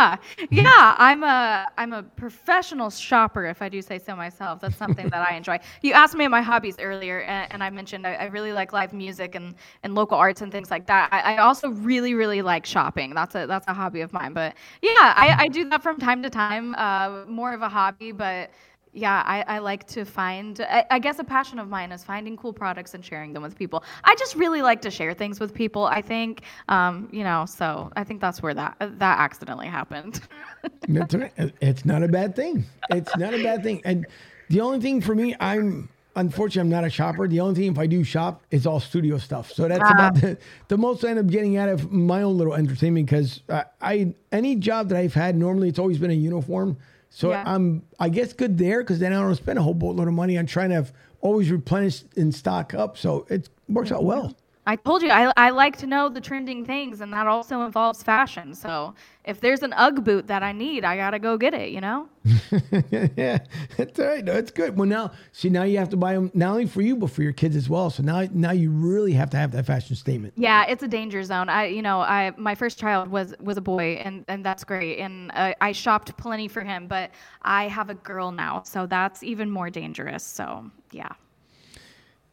[0.00, 0.16] Yeah,
[0.50, 0.94] yeah.
[0.98, 4.60] I'm a I'm a professional shopper, if I do say so myself.
[4.60, 5.60] That's something that I enjoy.
[5.82, 8.94] You asked me my hobbies earlier, and, and I mentioned I, I really like live
[8.94, 11.10] music and, and local arts and things like that.
[11.12, 13.14] I, I also really really like shopping.
[13.14, 14.32] That's a that's a hobby of mine.
[14.32, 16.74] But yeah, I, I do that from time to time.
[16.76, 18.50] Uh, more of a hobby, but
[18.92, 22.36] yeah, I, I like to find, I, I guess a passion of mine is finding
[22.36, 23.84] cool products and sharing them with people.
[24.04, 27.92] I just really like to share things with people, I think, um, you know, so
[27.94, 30.20] I think that's where that, that accidentally happened.
[30.88, 31.32] That's all right.
[31.62, 32.66] It's not a bad thing.
[32.90, 33.80] It's not a bad thing.
[33.84, 34.06] And
[34.48, 37.28] the only thing for me, I'm unfortunately I'm not a shopper.
[37.28, 39.52] The only thing if I do shop is all studio stuff.
[39.52, 40.36] So that's about the,
[40.68, 44.14] the most I end up getting out of my own little entertainment because I, I
[44.32, 46.76] any job that I've had normally it's always been a uniform.
[47.10, 47.42] So Yeah.
[47.44, 50.38] I'm I guess good there because then I don't spend a whole boatload of money
[50.38, 52.96] on trying to have always replenish and stock up.
[52.96, 54.34] So it works out well.
[54.66, 58.02] I told you I, I like to know the trending things, and that also involves
[58.02, 58.54] fashion.
[58.54, 58.94] So
[59.24, 61.70] if there's an UGG boot that I need, I gotta go get it.
[61.70, 62.08] You know?
[63.16, 63.38] yeah,
[63.76, 64.24] that's all right.
[64.24, 64.76] No, it's good.
[64.76, 67.22] Well, now see, now you have to buy them not only for you but for
[67.22, 67.88] your kids as well.
[67.88, 70.34] So now, now you really have to have that fashion statement.
[70.36, 71.48] Yeah, it's a danger zone.
[71.48, 74.98] I, you know, I my first child was was a boy, and and that's great,
[74.98, 76.86] and uh, I shopped plenty for him.
[76.86, 80.22] But I have a girl now, so that's even more dangerous.
[80.22, 81.12] So yeah.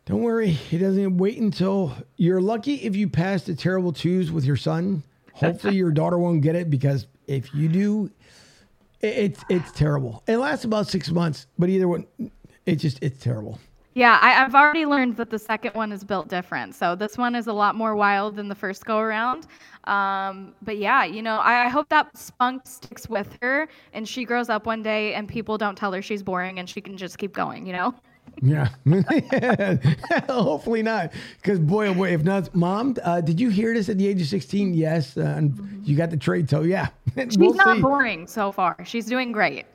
[0.08, 4.45] Don't worry, it doesn't wait until you're lucky if you pass the terrible twos with
[4.45, 5.03] your son.
[5.34, 8.10] Hopefully, your daughter won't get it because if you do,
[9.01, 10.24] it's it's terrible.
[10.26, 12.08] It lasts about six months, but either one,
[12.66, 13.60] it's just it's terrible.
[13.95, 16.74] Yeah, I, I've already learned that the second one is built different.
[16.76, 19.47] So this one is a lot more wild than the first go around.
[19.84, 24.24] Um, but yeah, you know, I, I hope that spunk sticks with her and she
[24.24, 27.18] grows up one day and people don't tell her she's boring and she can just
[27.18, 27.95] keep going, you know?
[28.41, 28.69] Yeah,
[30.29, 31.11] hopefully not.
[31.41, 34.21] Because boy, oh boy, if not, mom, uh, did you hear this at the age
[34.21, 34.73] of sixteen?
[34.73, 36.49] Yes, uh, and you got the trade.
[36.49, 37.81] So yeah, She's we'll not see.
[37.81, 38.77] boring so far.
[38.85, 39.65] She's doing great.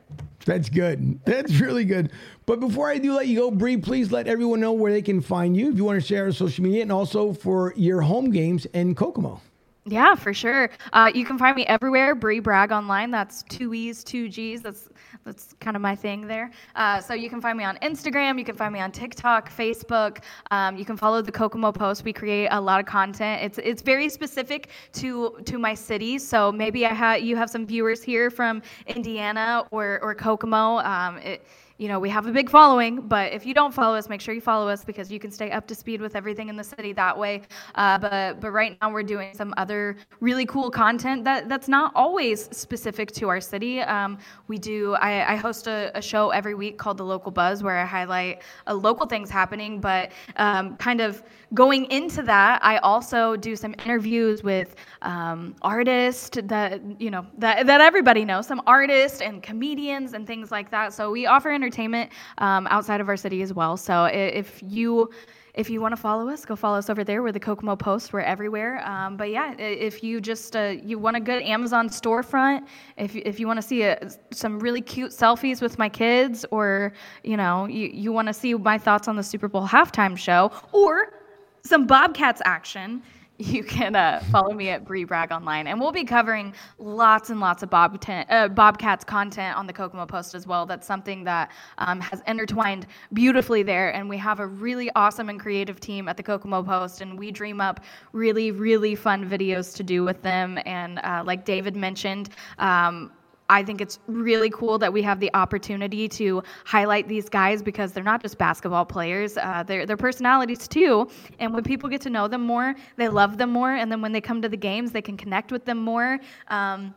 [0.44, 1.20] That's good.
[1.24, 2.10] That's really good.
[2.46, 5.20] But before I do let you go, Bree, please let everyone know where they can
[5.20, 8.30] find you if you want to share on social media and also for your home
[8.30, 9.40] games in Kokomo.
[9.84, 10.70] Yeah, for sure.
[10.92, 12.14] Uh, you can find me everywhere.
[12.14, 13.10] Bree Bragg online.
[13.10, 14.62] That's two E's, two G's.
[14.62, 14.88] That's
[15.24, 16.50] that's kind of my thing there.
[16.76, 18.38] Uh, so you can find me on Instagram.
[18.38, 20.18] You can find me on TikTok, Facebook.
[20.52, 22.04] Um, you can follow the Kokomo Post.
[22.04, 23.42] We create a lot of content.
[23.42, 26.16] It's it's very specific to to my city.
[26.18, 30.78] So maybe I have you have some viewers here from Indiana or or Kokomo.
[30.78, 31.44] Um, it,
[31.82, 34.32] you know, we have a big following, but if you don't follow us, make sure
[34.32, 36.92] you follow us because you can stay up to speed with everything in the city
[36.92, 37.42] that way.
[37.74, 41.90] Uh, but but right now we're doing some other really cool content that that's not
[41.96, 43.80] always specific to our city.
[43.80, 44.16] Um,
[44.46, 44.94] we do.
[44.94, 48.42] I, I host a, a, show every week called The Local Buzz where I highlight
[48.68, 51.24] uh, local things happening, but um, kind of
[51.54, 57.66] going into that, I also do some interviews with um, artists that you know that
[57.66, 60.92] that everybody knows, some artists and comedians and things like that.
[60.92, 63.76] So we offer entertainment um, outside of our city as well.
[63.76, 65.10] So if you
[65.54, 67.22] if you want to follow us, go follow us over there.
[67.22, 68.14] We're the Kokomo Post.
[68.14, 68.82] We're everywhere.
[68.88, 73.38] Um, but yeah, if you just uh, you want a good Amazon storefront, if if
[73.38, 77.66] you want to see a, some really cute selfies with my kids, or you know
[77.66, 81.21] you you want to see my thoughts on the Super Bowl halftime show, or
[81.62, 83.02] some Bobcats action,
[83.38, 87.40] you can uh, follow me at Bree Bragg online, and we'll be covering lots and
[87.40, 90.66] lots of Bob uh, Bobcats content on the Kokomo Post as well.
[90.66, 95.40] That's something that um, has intertwined beautifully there, and we have a really awesome and
[95.40, 97.80] creative team at the Kokomo Post, and we dream up
[98.12, 100.58] really, really fun videos to do with them.
[100.64, 102.30] And uh, like David mentioned.
[102.58, 103.12] Um,
[103.48, 107.92] I think it's really cool that we have the opportunity to highlight these guys because
[107.92, 111.08] they're not just basketball players, uh, they're, they're personalities too.
[111.38, 113.72] And when people get to know them more, they love them more.
[113.74, 116.18] And then when they come to the games, they can connect with them more.
[116.48, 116.94] Um,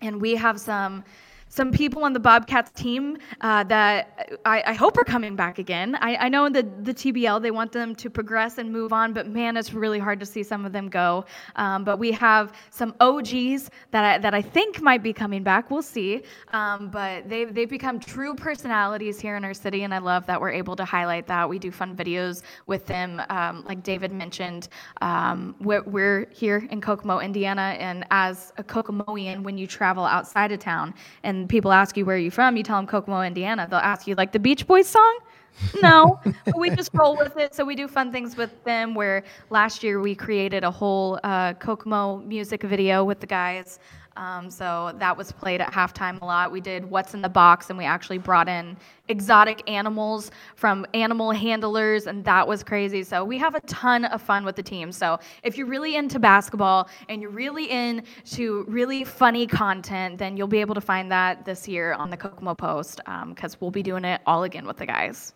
[0.00, 1.04] and we have some
[1.48, 5.96] some people on the Bobcats team uh, that I, I, hope are coming back again.
[5.96, 9.12] I, I know in the, the TBL they want them to progress and move on,
[9.12, 11.24] but man, it's really hard to see some of them go.
[11.56, 15.70] Um, but we have some OGs that I, that I think might be coming back.
[15.70, 16.22] We'll see.
[16.52, 20.40] Um, but they've, they've become true personalities here in our city, and I love that
[20.40, 21.48] we're able to highlight that.
[21.48, 24.68] We do fun videos with them, um, like David mentioned.
[25.00, 30.52] Um, we're, we're here in Kokomo, Indiana, and as a Kokomoian, when you travel outside
[30.52, 33.66] of town and people ask you where are you from, you tell them Kokomo, Indiana.
[33.68, 35.18] They'll ask you like the Beach Boys song.
[35.82, 36.20] no,
[36.56, 37.54] we just roll with it.
[37.54, 38.94] So we do fun things with them.
[38.94, 43.78] Where last year we created a whole uh, Kokomo music video with the guys.
[44.18, 46.50] Um, so that was played at halftime a lot.
[46.50, 51.30] We did What's in the Box, and we actually brought in exotic animals from animal
[51.30, 53.04] handlers, and that was crazy.
[53.04, 54.90] So we have a ton of fun with the team.
[54.90, 60.48] So if you're really into basketball and you're really into really funny content, then you'll
[60.48, 63.84] be able to find that this year on the Kokomo Post because um, we'll be
[63.84, 65.32] doing it all again with the guys.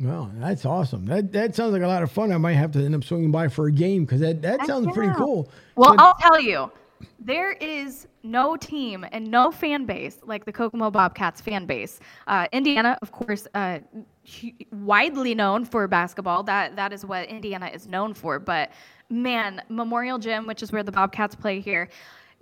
[0.00, 1.06] Well, that's awesome.
[1.06, 2.32] That that sounds like a lot of fun.
[2.32, 4.92] I might have to end up swinging by for a game because that, that sounds
[4.92, 5.48] pretty cool.
[5.76, 6.70] Well, but, I'll tell you,
[7.18, 12.00] there is no team and no fan base like the Kokomo Bobcats fan base.
[12.26, 13.78] Uh, Indiana, of course, uh,
[14.72, 16.42] widely known for basketball.
[16.42, 18.38] That that is what Indiana is known for.
[18.38, 18.70] But
[19.08, 21.88] man, Memorial Gym, which is where the Bobcats play here,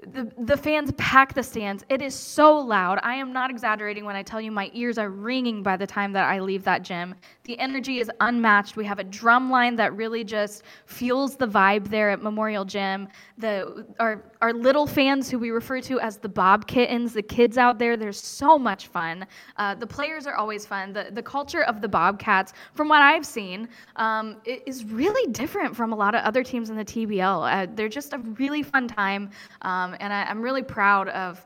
[0.03, 1.85] the, the fans pack the stands.
[1.89, 2.99] It is so loud.
[3.03, 6.13] I am not exaggerating when I tell you my ears are ringing by the time
[6.13, 7.15] that I leave that gym.
[7.45, 8.77] The energy is unmatched.
[8.77, 13.09] We have a drum line that really just fuels the vibe there at Memorial Gym.
[13.39, 17.57] The our our little fans who we refer to as the Bob Kittens, the kids
[17.59, 19.27] out there, there's so much fun.
[19.57, 20.93] Uh, the players are always fun.
[20.93, 25.93] The the culture of the Bobcats, from what I've seen, um, is really different from
[25.93, 27.53] a lot of other teams in the TBL.
[27.53, 29.31] Uh, they're just a really fun time,
[29.63, 31.45] um, and I, I'm really proud of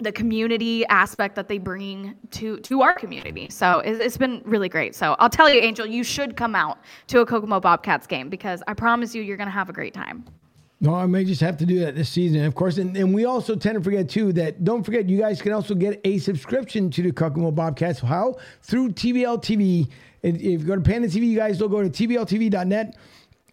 [0.00, 3.48] the community aspect that they bring to to our community.
[3.50, 4.94] So it's, it's been really great.
[4.94, 6.78] So I'll tell you, Angel, you should come out
[7.08, 10.24] to a Kokomo Bobcats game because I promise you, you're gonna have a great time.
[10.80, 12.76] No, I may just have to do that this season, of course.
[12.78, 15.74] And, and we also tend to forget too that don't forget you guys can also
[15.74, 18.00] get a subscription to the Kokomo Bobcats.
[18.00, 19.88] How through TBL TV.
[20.22, 22.96] If you go to Panda TV, you guys will go to tbltv.net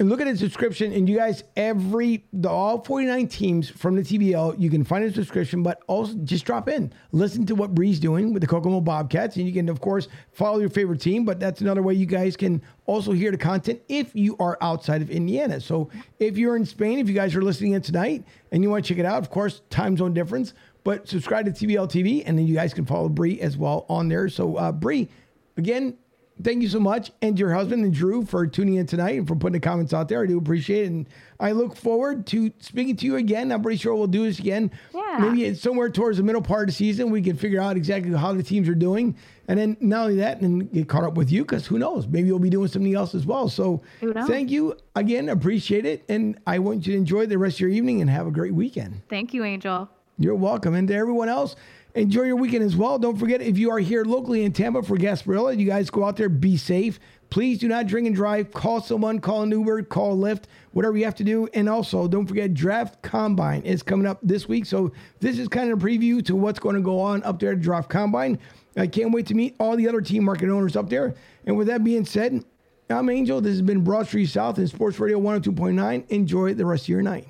[0.01, 0.91] and look at the subscription.
[0.93, 5.13] And you guys, every the all 49 teams from the TBL, you can find a
[5.13, 9.35] subscription, but also just drop in, listen to what Bree's doing with the Kokomo Bobcats,
[9.35, 11.23] and you can of course follow your favorite team.
[11.23, 15.03] But that's another way you guys can also hear the content if you are outside
[15.03, 15.61] of Indiana.
[15.61, 18.83] So if you're in Spain, if you guys are listening in tonight and you want
[18.83, 20.55] to check it out, of course, time zone difference.
[20.83, 24.07] But subscribe to TBL TV, and then you guys can follow Bree as well on
[24.07, 24.29] there.
[24.29, 25.09] So uh, Bree,
[25.57, 25.95] again,
[26.43, 29.35] thank you so much, and your husband and Drew for tuning in tonight and for
[29.35, 30.23] putting the comments out there.
[30.23, 33.51] I do appreciate it, and I look forward to speaking to you again.
[33.51, 34.71] I'm pretty sure we'll do this again.
[34.93, 35.17] Yeah.
[35.19, 38.11] Maybe it's somewhere towards the middle part of the season, we can figure out exactly
[38.13, 39.15] how the teams are doing,
[39.47, 42.27] and then not only that, and get caught up with you because who knows, maybe
[42.27, 43.49] you'll be doing something else as well.
[43.49, 47.61] So thank you again, appreciate it, and I want you to enjoy the rest of
[47.61, 49.01] your evening and have a great weekend.
[49.09, 49.89] Thank you, Angel.
[50.17, 50.75] You're welcome.
[50.75, 51.55] And to everyone else,
[51.95, 52.97] enjoy your weekend as well.
[52.99, 56.17] Don't forget, if you are here locally in Tampa for Gasparilla, you guys go out
[56.17, 56.99] there, be safe.
[57.29, 58.51] Please do not drink and drive.
[58.51, 61.47] Call someone, call an Uber, call Lyft, whatever you have to do.
[61.53, 64.65] And also, don't forget, Draft Combine is coming up this week.
[64.65, 67.53] So, this is kind of a preview to what's going to go on up there
[67.53, 68.37] at Draft Combine.
[68.75, 71.15] I can't wait to meet all the other team market owners up there.
[71.45, 72.43] And with that being said,
[72.89, 73.39] I'm Angel.
[73.39, 76.09] This has been Broad Street South and Sports Radio 102.9.
[76.09, 77.27] Enjoy the rest of your night.